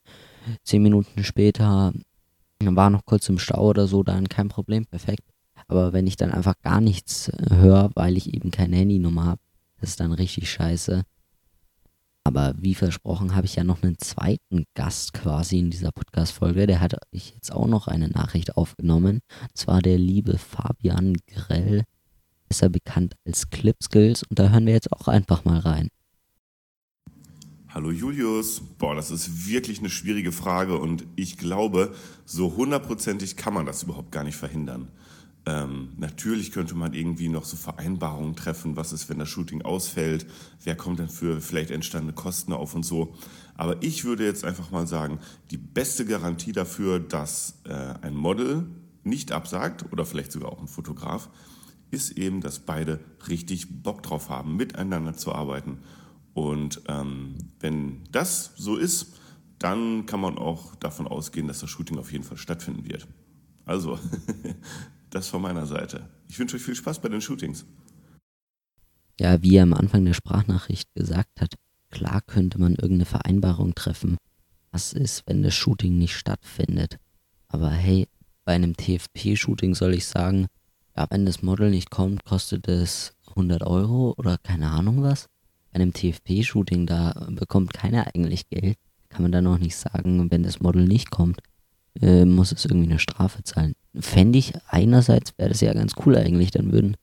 zehn 0.62 0.82
Minuten 0.82 1.24
später, 1.24 1.92
war 2.60 2.90
noch 2.90 3.04
kurz 3.04 3.28
im 3.28 3.38
Stau 3.38 3.68
oder 3.68 3.86
so, 3.86 4.02
dann 4.02 4.28
kein 4.28 4.48
Problem, 4.48 4.86
perfekt. 4.86 5.22
Aber 5.68 5.92
wenn 5.92 6.06
ich 6.06 6.16
dann 6.16 6.32
einfach 6.32 6.54
gar 6.62 6.80
nichts 6.80 7.30
höre, 7.50 7.90
weil 7.94 8.16
ich 8.16 8.32
eben 8.34 8.50
keine 8.50 8.76
Handynummer 8.76 9.24
habe, 9.24 9.40
das 9.80 9.90
ist 9.90 10.00
dann 10.00 10.12
richtig 10.12 10.50
scheiße. 10.50 11.02
Aber 12.24 12.54
wie 12.58 12.74
versprochen 12.74 13.36
habe 13.36 13.46
ich 13.46 13.54
ja 13.54 13.62
noch 13.62 13.84
einen 13.84 13.98
zweiten 13.98 14.64
Gast 14.74 15.12
quasi 15.12 15.60
in 15.60 15.70
dieser 15.70 15.92
Podcast-Folge. 15.92 16.66
Der 16.66 16.80
hat 16.80 16.96
ich 17.12 17.34
jetzt 17.34 17.52
auch 17.52 17.68
noch 17.68 17.86
eine 17.86 18.08
Nachricht 18.08 18.56
aufgenommen. 18.56 19.20
Und 19.42 19.56
zwar 19.56 19.80
der 19.80 19.96
liebe 19.96 20.36
Fabian 20.36 21.16
Grell, 21.28 21.84
besser 22.48 22.68
bekannt 22.68 23.14
als 23.26 23.50
Clip 23.50 23.76
Skills. 23.82 24.22
Und 24.24 24.38
da 24.38 24.50
hören 24.50 24.66
wir 24.66 24.72
jetzt 24.72 24.92
auch 24.92 25.08
einfach 25.08 25.44
mal 25.44 25.58
rein. 25.58 25.88
Hallo 27.68 27.90
Julius. 27.90 28.62
Boah, 28.78 28.94
das 28.94 29.10
ist 29.10 29.48
wirklich 29.48 29.80
eine 29.80 29.90
schwierige 29.90 30.32
Frage 30.32 30.78
und 30.78 31.06
ich 31.14 31.36
glaube, 31.36 31.94
so 32.24 32.56
hundertprozentig 32.56 33.36
kann 33.36 33.52
man 33.52 33.66
das 33.66 33.82
überhaupt 33.82 34.12
gar 34.12 34.24
nicht 34.24 34.36
verhindern. 34.36 34.88
Ähm, 35.44 35.90
natürlich 35.96 36.50
könnte 36.50 36.74
man 36.74 36.92
irgendwie 36.92 37.28
noch 37.28 37.44
so 37.44 37.56
Vereinbarungen 37.56 38.34
treffen, 38.34 38.76
was 38.76 38.92
ist, 38.92 39.08
wenn 39.08 39.18
das 39.18 39.28
Shooting 39.28 39.62
ausfällt, 39.62 40.26
wer 40.64 40.74
kommt 40.74 40.98
dann 40.98 41.08
für 41.08 41.40
vielleicht 41.40 41.70
entstandene 41.70 42.14
Kosten 42.14 42.52
auf 42.52 42.74
und 42.74 42.82
so. 42.82 43.14
Aber 43.54 43.80
ich 43.82 44.04
würde 44.04 44.24
jetzt 44.24 44.44
einfach 44.44 44.70
mal 44.70 44.88
sagen, 44.88 45.20
die 45.50 45.58
beste 45.58 46.04
Garantie 46.04 46.52
dafür, 46.52 46.98
dass 46.98 47.60
äh, 47.64 47.94
ein 48.02 48.14
Model 48.14 48.66
nicht 49.04 49.32
absagt 49.32 49.84
oder 49.92 50.04
vielleicht 50.04 50.32
sogar 50.32 50.50
auch 50.50 50.60
ein 50.60 50.66
Fotograf, 50.66 51.28
ist 51.90 52.12
eben, 52.12 52.40
dass 52.40 52.58
beide 52.58 53.00
richtig 53.28 53.82
Bock 53.82 54.02
drauf 54.02 54.28
haben, 54.28 54.56
miteinander 54.56 55.14
zu 55.14 55.32
arbeiten. 55.32 55.78
Und 56.34 56.82
ähm, 56.88 57.36
wenn 57.60 58.04
das 58.12 58.52
so 58.56 58.76
ist, 58.76 59.14
dann 59.58 60.06
kann 60.06 60.20
man 60.20 60.36
auch 60.36 60.74
davon 60.76 61.06
ausgehen, 61.06 61.48
dass 61.48 61.60
das 61.60 61.70
Shooting 61.70 61.98
auf 61.98 62.12
jeden 62.12 62.24
Fall 62.24 62.36
stattfinden 62.36 62.86
wird. 62.86 63.06
Also, 63.64 63.98
Das 65.10 65.28
von 65.28 65.40
meiner 65.40 65.66
Seite. 65.66 66.08
Ich 66.28 66.38
wünsche 66.38 66.56
euch 66.56 66.62
viel 66.62 66.74
Spaß 66.74 67.00
bei 67.00 67.08
den 67.08 67.20
Shootings. 67.20 67.64
Ja, 69.18 69.42
wie 69.42 69.56
er 69.56 69.62
am 69.62 69.72
Anfang 69.72 70.04
der 70.04 70.12
Sprachnachricht 70.12 70.92
gesagt 70.94 71.40
hat, 71.40 71.54
klar 71.90 72.20
könnte 72.20 72.60
man 72.60 72.72
irgendeine 72.72 73.06
Vereinbarung 73.06 73.74
treffen. 73.74 74.18
Was 74.72 74.92
ist, 74.92 75.22
wenn 75.26 75.42
das 75.42 75.54
Shooting 75.54 75.96
nicht 75.96 76.14
stattfindet? 76.16 76.98
Aber 77.48 77.70
hey, 77.70 78.08
bei 78.44 78.52
einem 78.52 78.76
TFP-Shooting 78.76 79.74
soll 79.74 79.94
ich 79.94 80.06
sagen, 80.06 80.48
ja, 80.96 81.06
wenn 81.10 81.26
das 81.26 81.42
Model 81.42 81.70
nicht 81.70 81.90
kommt, 81.90 82.24
kostet 82.24 82.68
es 82.68 83.14
100 83.30 83.62
Euro 83.62 84.14
oder 84.16 84.38
keine 84.38 84.70
Ahnung 84.70 85.02
was. 85.02 85.28
Bei 85.72 85.80
einem 85.80 85.92
TFP-Shooting, 85.92 86.86
da 86.86 87.26
bekommt 87.30 87.74
keiner 87.74 88.06
eigentlich 88.14 88.48
Geld. 88.48 88.78
Kann 89.08 89.22
man 89.22 89.32
da 89.32 89.42
noch 89.42 89.58
nicht 89.58 89.76
sagen, 89.76 90.30
wenn 90.30 90.42
das 90.42 90.60
Model 90.60 90.86
nicht 90.86 91.10
kommt, 91.10 91.40
äh, 92.00 92.24
muss 92.24 92.52
es 92.52 92.64
irgendwie 92.64 92.90
eine 92.90 92.98
Strafe 92.98 93.42
zahlen. 93.42 93.74
Fände 93.94 94.38
ich 94.38 94.54
einerseits, 94.68 95.36
wäre 95.38 95.50
das 95.50 95.60
ja 95.60 95.72
ganz 95.74 95.92
cool 96.04 96.16
eigentlich, 96.16 96.50
dann 96.50 96.72
würden 96.72 96.96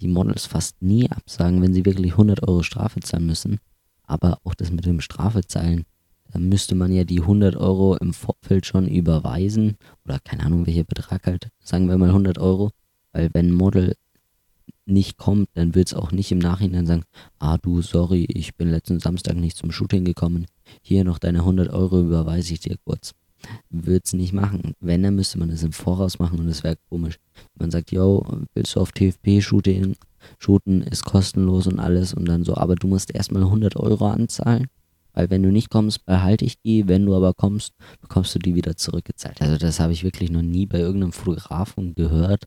die 0.00 0.08
Models 0.08 0.46
fast 0.46 0.80
nie 0.82 1.10
absagen, 1.10 1.62
wenn 1.62 1.74
sie 1.74 1.84
wirklich 1.84 2.12
100 2.12 2.46
Euro 2.46 2.62
Strafe 2.62 3.00
zahlen 3.00 3.26
müssen. 3.26 3.58
Aber 4.04 4.38
auch 4.44 4.54
das 4.54 4.70
mit 4.70 4.84
dem 4.84 5.00
Strafe 5.00 5.46
zahlen, 5.46 5.84
da 6.32 6.38
müsste 6.38 6.74
man 6.74 6.92
ja 6.92 7.04
die 7.04 7.20
100 7.20 7.56
Euro 7.56 7.96
im 7.96 8.12
Vorfeld 8.12 8.66
schon 8.66 8.88
überweisen 8.88 9.76
oder 10.04 10.18
keine 10.18 10.44
Ahnung 10.44 10.66
welcher 10.66 10.84
Betrag 10.84 11.26
halt, 11.26 11.50
sagen 11.60 11.88
wir 11.88 11.98
mal 11.98 12.08
100 12.08 12.38
Euro, 12.38 12.70
weil 13.12 13.30
wenn 13.32 13.48
ein 13.48 13.54
Model 13.54 13.94
nicht 14.84 15.16
kommt, 15.16 15.48
dann 15.54 15.74
wird 15.74 15.88
es 15.88 15.94
auch 15.94 16.12
nicht 16.12 16.32
im 16.32 16.38
Nachhinein 16.38 16.86
sagen, 16.86 17.04
ah 17.38 17.58
du, 17.58 17.82
sorry, 17.82 18.24
ich 18.28 18.56
bin 18.56 18.70
letzten 18.70 19.00
Samstag 19.00 19.36
nicht 19.36 19.56
zum 19.56 19.70
Shooting 19.70 20.04
gekommen, 20.04 20.46
hier 20.82 21.04
noch 21.04 21.18
deine 21.18 21.40
100 21.40 21.72
Euro 21.72 22.00
überweise 22.00 22.54
ich 22.54 22.60
dir 22.60 22.76
kurz 22.84 23.14
würde 23.70 24.02
es 24.04 24.12
nicht 24.12 24.32
machen. 24.32 24.74
Wenn, 24.80 25.02
dann 25.02 25.14
müsste 25.14 25.38
man 25.38 25.50
es 25.50 25.62
im 25.62 25.72
Voraus 25.72 26.18
machen 26.18 26.38
und 26.38 26.48
es 26.48 26.62
wäre 26.62 26.76
komisch. 26.88 27.18
Man 27.58 27.70
sagt, 27.70 27.92
yo, 27.92 28.24
willst 28.54 28.76
du 28.76 28.80
auf 28.80 28.92
TFP 28.92 29.40
shooten, 29.40 29.96
shooten, 30.38 30.82
ist 30.82 31.04
kostenlos 31.04 31.66
und 31.66 31.78
alles 31.78 32.14
und 32.14 32.26
dann 32.26 32.44
so, 32.44 32.56
aber 32.56 32.74
du 32.74 32.86
musst 32.86 33.14
erstmal 33.14 33.42
100 33.42 33.76
Euro 33.76 34.08
anzahlen, 34.08 34.68
weil 35.12 35.30
wenn 35.30 35.42
du 35.42 35.50
nicht 35.50 35.70
kommst, 35.70 36.04
behalte 36.06 36.44
ich 36.44 36.60
die, 36.60 36.88
wenn 36.88 37.06
du 37.06 37.14
aber 37.14 37.34
kommst, 37.34 37.74
bekommst 38.00 38.34
du 38.34 38.38
die 38.38 38.54
wieder 38.54 38.76
zurückgezahlt. 38.76 39.40
Also 39.42 39.58
das 39.58 39.80
habe 39.80 39.92
ich 39.92 40.04
wirklich 40.04 40.30
noch 40.30 40.42
nie 40.42 40.66
bei 40.66 40.78
irgendeinem 40.78 41.12
Fotografen 41.12 41.94
gehört 41.94 42.44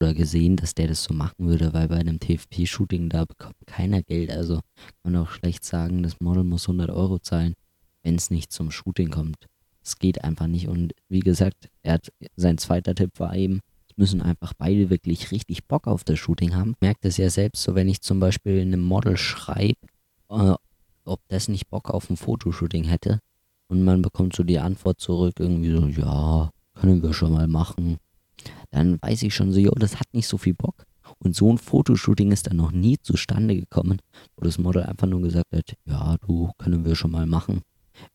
oder 0.00 0.14
gesehen, 0.14 0.56
dass 0.56 0.74
der 0.74 0.88
das 0.88 1.04
so 1.04 1.14
machen 1.14 1.46
würde, 1.46 1.72
weil 1.72 1.88
bei 1.88 1.96
einem 1.96 2.18
TFP-Shooting 2.18 3.08
da 3.08 3.24
bekommt 3.24 3.56
keiner 3.66 4.02
Geld. 4.02 4.30
Also 4.30 4.56
kann 4.56 5.12
man 5.12 5.16
auch 5.16 5.30
schlecht 5.30 5.64
sagen, 5.64 6.02
das 6.02 6.20
Model 6.20 6.44
muss 6.44 6.64
100 6.68 6.90
Euro 6.90 7.18
zahlen, 7.18 7.54
wenn 8.02 8.16
es 8.16 8.30
nicht 8.30 8.52
zum 8.52 8.70
Shooting 8.70 9.10
kommt. 9.10 9.46
Es 9.82 9.98
geht 9.98 10.24
einfach 10.24 10.46
nicht. 10.46 10.68
Und 10.68 10.94
wie 11.08 11.20
gesagt, 11.20 11.68
er 11.82 11.94
hat, 11.94 12.12
sein 12.36 12.58
zweiter 12.58 12.94
Tipp 12.94 13.18
war 13.18 13.34
eben, 13.34 13.60
es 13.88 13.96
müssen 13.96 14.20
einfach 14.20 14.52
beide 14.54 14.90
wirklich 14.90 15.30
richtig 15.30 15.66
Bock 15.66 15.86
auf 15.86 16.04
das 16.04 16.18
Shooting 16.18 16.54
haben. 16.54 16.74
Merkt 16.80 17.04
es 17.04 17.16
ja 17.16 17.30
selbst 17.30 17.62
so, 17.62 17.74
wenn 17.74 17.88
ich 17.88 18.00
zum 18.00 18.20
Beispiel 18.20 18.60
einem 18.60 18.82
Model 18.82 19.16
schreibe, 19.16 19.78
äh, 20.28 20.54
ob 21.04 21.20
das 21.28 21.48
nicht 21.48 21.70
Bock 21.70 21.90
auf 21.90 22.10
ein 22.10 22.16
Fotoshooting 22.16 22.84
hätte. 22.84 23.20
Und 23.68 23.84
man 23.84 24.02
bekommt 24.02 24.36
so 24.36 24.42
die 24.42 24.58
Antwort 24.58 25.00
zurück, 25.00 25.34
irgendwie 25.38 25.70
so, 25.70 25.86
ja, 25.86 26.50
können 26.74 27.02
wir 27.02 27.12
schon 27.12 27.32
mal 27.32 27.48
machen. 27.48 27.98
Dann 28.70 28.98
weiß 29.00 29.22
ich 29.22 29.34
schon 29.34 29.52
so, 29.52 29.60
jo, 29.60 29.70
das 29.72 29.96
hat 29.96 30.06
nicht 30.12 30.28
so 30.28 30.38
viel 30.38 30.54
Bock. 30.54 30.86
Und 31.18 31.36
so 31.36 31.50
ein 31.50 31.58
Fotoshooting 31.58 32.32
ist 32.32 32.48
dann 32.48 32.56
noch 32.56 32.72
nie 32.72 32.98
zustande 32.98 33.54
gekommen, 33.54 34.00
wo 34.36 34.44
das 34.44 34.58
Model 34.58 34.82
einfach 34.82 35.06
nur 35.06 35.22
gesagt 35.22 35.54
hat, 35.54 35.76
ja, 35.84 36.16
du, 36.26 36.50
können 36.58 36.84
wir 36.84 36.96
schon 36.96 37.12
mal 37.12 37.26
machen. 37.26 37.62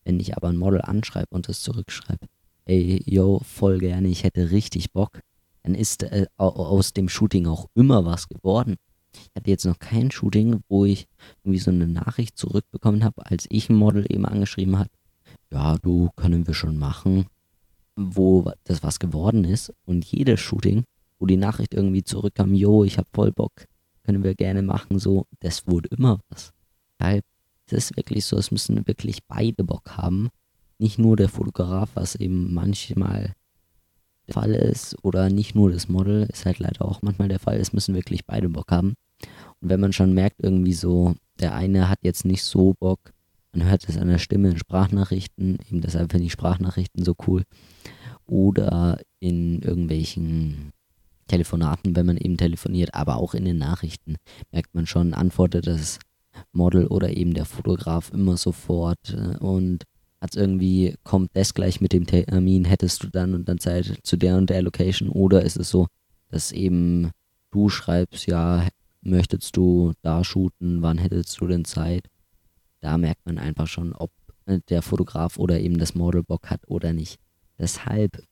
Wenn 0.04 0.20
ich 0.20 0.36
aber 0.36 0.50
ein 0.50 0.58
Model 0.58 0.82
anschreibe 0.82 1.30
und 1.32 1.50
es 1.50 1.62
zurückschreibe, 1.62 2.28
ey, 2.66 3.02
yo, 3.06 3.42
voll 3.44 3.80
gerne, 3.80 4.08
ich 4.08 4.24
hätte 4.24 4.52
richtig 4.52 4.92
Bock, 4.92 5.22
dann 5.64 5.76
ist 5.76 6.04
äh, 6.04 6.28
aus 6.38 6.94
dem 6.94 7.10
Shooting 7.10 7.48
auch 7.48 7.68
immer 7.76 8.06
was 8.06 8.28
geworden. 8.28 8.76
Ich 9.14 9.30
hatte 9.36 9.50
jetzt 9.50 9.66
noch 9.66 9.80
kein 9.80 10.12
Shooting, 10.12 10.62
wo 10.70 10.86
ich 10.86 11.08
irgendwie 11.44 11.60
so 11.60 11.72
eine 11.72 11.88
Nachricht 11.88 12.38
zurückbekommen 12.38 13.04
habe, 13.04 13.26
als 13.26 13.46
ich 13.50 13.70
ein 13.70 13.76
Model 13.76 14.06
eben 14.10 14.26
angeschrieben 14.26 14.80
habe, 14.80 14.90
ja, 15.52 15.78
du, 15.78 16.10
können 16.16 16.48
wir 16.48 16.54
schon 16.54 16.78
machen, 16.78 17.26
wo 17.96 18.52
das 18.64 18.84
was 18.84 19.00
geworden 19.00 19.44
ist. 19.44 19.74
Und 19.86 20.06
jedes 20.06 20.40
Shooting, 20.40 20.84
wo 21.20 21.26
die 21.26 21.38
Nachricht 21.38 21.74
irgendwie 21.74 22.04
zurückkam, 22.04 22.54
yo, 22.54 22.84
ich 22.84 22.98
hab 22.98 23.08
voll 23.14 23.32
Bock, 23.32 23.66
können 24.04 24.24
wir 24.24 24.36
gerne 24.36 24.62
machen, 24.62 25.00
so, 25.00 25.26
das 25.40 25.68
wurde 25.68 25.90
immer 25.90 26.20
was. 26.30 26.52
Deshalb 27.00 27.26
es 27.72 27.92
ist 27.92 27.98
wirklich 27.98 28.26
so, 28.26 28.38
es 28.38 28.52
müssen 28.52 28.86
wirklich 28.88 29.24
beide 29.28 29.64
Bock 29.64 29.98
haben. 29.98 30.30
Nicht 30.78 31.00
nur 31.00 31.16
der 31.16 31.30
Fotograf, 31.30 31.92
was 31.94 32.16
eben 32.16 32.54
manchmal 32.54 33.36
der 34.28 34.34
Fall 34.34 34.54
ist, 34.54 34.98
oder 35.04 35.30
nicht 35.30 35.56
nur 35.56 35.72
das 35.72 35.88
Model, 35.88 36.24
ist 36.24 36.46
halt 36.46 36.60
leider 36.60 36.86
auch 36.86 37.02
manchmal 37.02 37.28
der 37.28 37.40
Fall, 37.40 37.58
es 37.60 37.74
müssen 37.74 37.96
wirklich 37.96 38.26
beide 38.26 38.50
Bock 38.50 38.72
haben. 38.72 38.96
Und 39.62 39.70
wenn 39.70 39.80
man 39.80 39.94
schon 39.94 40.14
merkt, 40.14 40.42
irgendwie 40.42 40.74
so, 40.74 41.16
der 41.40 41.54
eine 41.54 41.88
hat 41.88 42.00
jetzt 42.02 42.26
nicht 42.26 42.44
so 42.44 42.74
Bock, 42.80 43.14
man 43.54 43.70
hört 43.70 43.88
es 43.88 43.98
an 43.98 44.08
der 44.08 44.18
Stimme 44.18 44.50
in 44.50 44.58
Sprachnachrichten, 44.58 45.58
eben 45.70 45.82
deshalb 45.82 46.12
finde 46.12 46.26
ich 46.26 46.32
Sprachnachrichten 46.32 47.04
so 47.04 47.16
cool. 47.28 47.44
Oder 48.26 49.00
in 49.20 49.62
irgendwelchen 49.62 50.72
Telefonaten, 51.28 51.96
wenn 51.96 52.06
man 52.06 52.18
eben 52.18 52.38
telefoniert, 52.38 52.94
aber 52.94 53.18
auch 53.18 53.34
in 53.34 53.46
den 53.46 53.58
Nachrichten 53.58 54.16
merkt 54.52 54.74
man 54.74 54.86
schon, 54.86 55.14
antwortet 55.14 55.68
das 55.68 56.00
Model 56.52 56.88
oder 56.88 57.16
eben 57.16 57.34
der 57.34 57.46
Fotograf 57.46 58.12
immer 58.14 58.38
sofort 58.38 59.14
äh, 59.14 59.38
und 59.38 59.84
hat 60.22 60.36
irgendwie, 60.36 60.96
kommt 61.04 61.32
das 61.34 61.54
gleich 61.54 61.82
mit 61.82 61.94
dem 61.94 62.06
Termin, 62.06 62.66
hättest 62.66 63.04
du 63.04 63.08
dann 63.08 63.34
und 63.34 63.50
dann 63.50 63.58
Zeit 63.58 63.98
zu 64.04 64.18
der 64.18 64.38
und 64.38 64.50
der 64.50 64.62
Location 64.62 65.10
oder 65.10 65.42
ist 65.42 65.58
es 65.58 65.70
so, 65.70 65.88
dass 66.30 66.52
eben 66.52 67.10
du 67.50 67.70
schreibst, 67.70 68.28
ja, 68.28 68.68
möchtest 69.02 69.58
du 69.58 69.94
da 70.04 70.24
shooten, 70.24 70.82
wann 70.84 71.00
hättest 71.00 71.42
du 71.42 71.48
denn 71.48 71.66
Zeit? 71.66 72.08
Da 72.82 72.98
merkt 72.98 73.26
man 73.26 73.38
einfach 73.38 73.68
schon, 73.68 73.94
ob 73.94 74.12
äh, 74.46 74.60
der 74.70 74.82
Fotograf 74.82 75.38
oder 75.38 75.60
eben 75.60 75.78
das 75.78 75.96
Model 75.96 76.24
Bock 76.24 76.50
hat 76.50 76.62
oder 76.68 76.94
nicht. 76.94 77.20
Deshalb 77.58 78.24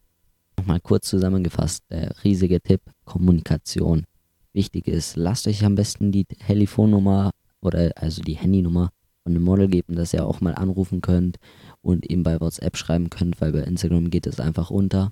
nochmal 0.57 0.79
kurz 0.79 1.07
zusammengefasst, 1.07 1.83
der 1.89 2.15
riesige 2.23 2.59
Tipp, 2.59 2.81
Kommunikation. 3.05 4.05
Wichtig 4.51 4.87
ist, 4.87 5.15
lasst 5.15 5.47
euch 5.47 5.63
am 5.63 5.75
besten 5.75 6.11
die 6.11 6.25
Telefonnummer 6.25 7.31
oder 7.61 7.91
also 7.95 8.21
die 8.21 8.35
Handynummer 8.35 8.89
von 9.23 9.33
dem 9.33 9.43
Model 9.43 9.67
geben, 9.67 9.95
dass 9.95 10.13
ihr 10.13 10.25
auch 10.25 10.41
mal 10.41 10.55
anrufen 10.55 11.01
könnt 11.01 11.37
und 11.81 12.09
eben 12.09 12.23
bei 12.23 12.41
WhatsApp 12.41 12.75
schreiben 12.75 13.09
könnt, 13.09 13.39
weil 13.41 13.51
bei 13.51 13.59
Instagram 13.59 14.09
geht 14.09 14.25
es 14.25 14.39
einfach 14.39 14.71
unter. 14.71 15.11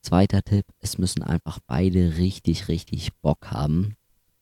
Zweiter 0.00 0.42
Tipp, 0.42 0.64
es 0.78 0.96
müssen 0.96 1.24
einfach 1.24 1.58
beide 1.66 2.16
richtig, 2.18 2.68
richtig 2.68 3.12
Bock 3.20 3.50
haben 3.50 3.97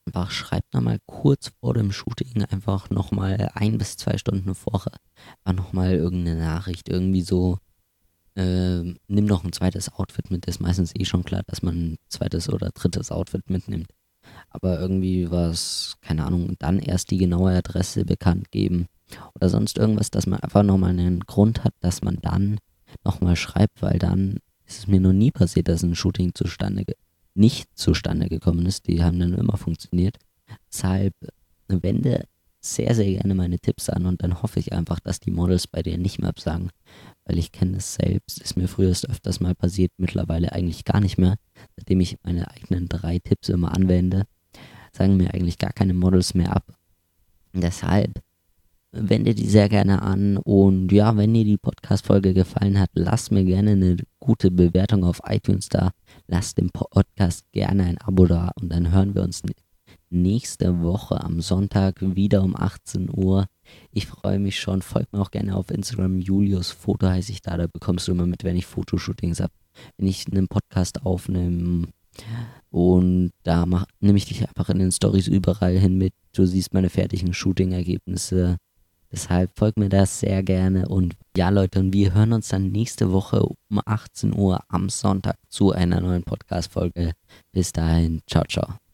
einfach 0.07 0.31
schreibt 0.31 0.73
nochmal 0.75 0.99
kurz 1.07 1.53
vor 1.61 1.75
dem 1.75 1.93
Shooting 1.93 2.45
einfach 2.45 2.91
nochmal 2.91 3.51
ein 3.55 3.79
bis 3.79 3.97
zwei 3.97 4.19
Stunden 4.19 4.55
vorher 4.55 4.93
einfach 5.45 5.65
nochmal 5.65 5.95
irgendeine 5.95 6.39
Nachricht, 6.39 6.89
irgendwie 6.89 7.23
so, 7.23 7.59
äh, 8.35 8.83
nimm 9.09 9.25
noch 9.25 9.45
ein 9.45 9.53
zweites 9.53 9.93
Outfit 9.93 10.31
mit, 10.31 10.47
ist 10.47 10.61
meistens 10.61 10.93
eh 10.95 11.05
schon 11.05 11.25
klar, 11.25 11.43
dass 11.47 11.63
man 11.63 11.75
ein 11.75 11.97
zweites 12.09 12.49
oder 12.49 12.71
drittes 12.71 13.11
Outfit 13.11 13.49
mitnimmt. 13.51 13.89
Aber 14.51 14.81
irgendwie 14.81 15.31
was, 15.31 15.97
keine 16.01 16.25
Ahnung, 16.25 16.57
dann 16.59 16.79
erst 16.79 17.11
die 17.11 17.19
genaue 17.19 17.53
Adresse 17.53 18.05
bekannt 18.05 18.51
geben 18.51 18.87
oder 19.35 19.49
sonst 19.49 19.79
irgendwas, 19.79 20.11
dass 20.11 20.27
man 20.27 20.41
einfach 20.41 20.63
nochmal 20.63 20.91
einen 20.91 21.21
Grund 21.21 21.65
hat, 21.65 21.75
dass 21.81 22.03
man 22.03 22.19
dann 22.23 22.59
nochmal 23.05 23.37
schreibt, 23.37 23.83
weil 23.83 23.99
dann 23.99 24.39
ist 24.67 24.79
es 24.79 24.87
mir 24.89 25.01
noch 25.01 25.13
nie 25.13 25.31
passiert, 25.31 25.69
dass 25.69 25.85
ein 25.85 25.95
Shooting 25.95 26.35
zustande 26.35 26.85
nicht 27.37 27.69
zustande 27.75 28.29
gekommen 28.29 28.67
ist. 28.67 28.87
Die 28.87 29.03
haben 29.03 29.19
dann 29.21 29.35
immer 29.35 29.57
funktioniert. 29.57 30.19
Deshalb 30.73 31.15
wende 31.69 32.25
sehr, 32.61 32.95
sehr 32.95 33.07
gerne 33.07 33.35
meine 33.35 33.59
Tipps 33.59 33.89
an 33.89 34.07
und 34.07 34.23
dann 34.23 34.43
hoffe 34.43 34.59
ich 34.59 34.73
einfach, 34.73 34.99
dass 35.01 35.21
die 35.21 35.31
Models 35.31 35.67
bei 35.67 35.83
dir 35.83 35.99
nicht 35.99 36.19
mehr 36.19 36.31
absagen, 36.31 36.71
weil 37.25 37.39
ich 37.39 37.53
kenne 37.53 37.77
es 37.77 37.95
selbst, 37.95 38.41
ist 38.41 38.57
mir 38.57 38.69
früher 38.69 38.91
öfters 38.91 39.41
mal 39.41 39.55
passiert, 39.55 39.93
mittlerweile 39.99 40.53
eigentlich 40.53 40.85
gar 40.85 41.01
nicht 41.01 41.19
mehr. 41.19 41.37
Seitdem 41.77 42.01
ich 42.01 42.19
meine 42.25 42.51
eigenen 42.51 42.89
drei 42.89 43.19
Tipps 43.19 43.49
immer 43.49 43.73
anwende, 43.73 44.27
sagen 44.93 45.17
mir 45.17 45.33
eigentlich 45.33 45.59
gar 45.59 45.73
keine 45.73 45.95
Models 45.95 46.35
mehr 46.35 46.55
ab. 46.55 46.77
Deshalb 47.53 48.21
wende 48.93 49.35
die 49.35 49.47
sehr 49.47 49.69
gerne 49.69 50.03
an. 50.03 50.37
Und 50.39 50.93
ja, 50.93 51.17
wenn 51.17 51.35
dir 51.35 51.45
die 51.45 51.59
Podcast-Folge 51.59 52.35
gefallen 52.35 52.79
hat, 52.79 52.91
lass 52.95 53.31
mir 53.31 53.45
gerne 53.45 53.73
eine 53.73 53.97
gute 54.19 54.51
Bewertung 54.51 55.05
auf 55.05 55.21
iTunes 55.27 55.69
da. 55.69 55.91
Lass 56.27 56.55
dem 56.55 56.71
Podcast 56.71 57.45
gerne 57.53 57.85
ein 57.85 57.99
Abo 57.99 58.27
da 58.27 58.53
und 58.61 58.73
dann 58.73 58.93
hören 58.93 59.15
wir 59.15 59.23
uns 59.23 59.43
nächste 60.11 60.81
Woche 60.83 61.21
am 61.23 61.41
Sonntag 61.41 61.97
wieder 62.01 62.43
um 62.43 62.57
18 62.57 63.11
Uhr. 63.13 63.47
Ich 63.91 64.07
freue 64.07 64.39
mich 64.39 64.59
schon. 64.59 64.83
Folgt 64.83 65.13
mir 65.13 65.21
auch 65.21 65.31
gerne 65.31 65.57
auf 65.57 65.71
Instagram. 65.71 66.19
Julius 66.19 66.71
Foto 66.71 67.09
heiße 67.09 67.33
ich 67.33 67.43
da. 67.43 67.57
Da 67.57 67.67
bekommst 67.67 68.09
du 68.09 68.13
immer 68.13 68.27
mit, 68.27 68.45
wenn 68.45 68.57
ich 68.57 68.67
Fotoshootings 68.67 69.41
habe. 69.41 69.53
Wenn 69.97 70.09
ich 70.09 70.25
einen 70.31 70.49
Podcast 70.49 71.05
aufnehme. 71.05 71.89
Und 72.71 73.33
da 73.43 73.67
nehme 74.01 74.19
ich 74.19 74.27
dich 74.27 74.47
einfach 74.47 74.71
in 74.71 74.79
den 74.79 74.93
Stories 74.93 75.29
überall 75.29 75.77
hin 75.77 75.99
mit. 75.99 76.15
Du 76.35 76.47
siehst 76.47 76.73
meine 76.73 76.89
fertigen 76.89 77.35
Shooting-Ergebnisse. 77.35 78.57
Deshalb 79.17 79.51
folgt 79.57 79.79
mir 79.79 79.89
das 79.89 80.21
sehr 80.21 80.43
gerne. 80.43 80.89
Und 80.89 81.17
ja, 81.35 81.49
Leute, 81.49 81.81
und 81.81 81.95
wir 81.95 82.13
hören 82.13 82.35
uns 82.35 82.49
dann 82.49 82.71
nächste 82.71 83.13
Woche 83.13 83.43
um 83.43 83.81
18 83.87 84.37
Uhr 84.37 84.61
am 84.69 84.91
Sonntag 84.91 85.39
zu 85.49 85.73
einer 85.73 86.03
neuen 86.03 86.23
Podcast-Folge. 86.23 87.13
Bis 87.51 87.73
dahin, 87.73 88.21
ciao, 88.27 88.45
ciao. 88.45 88.77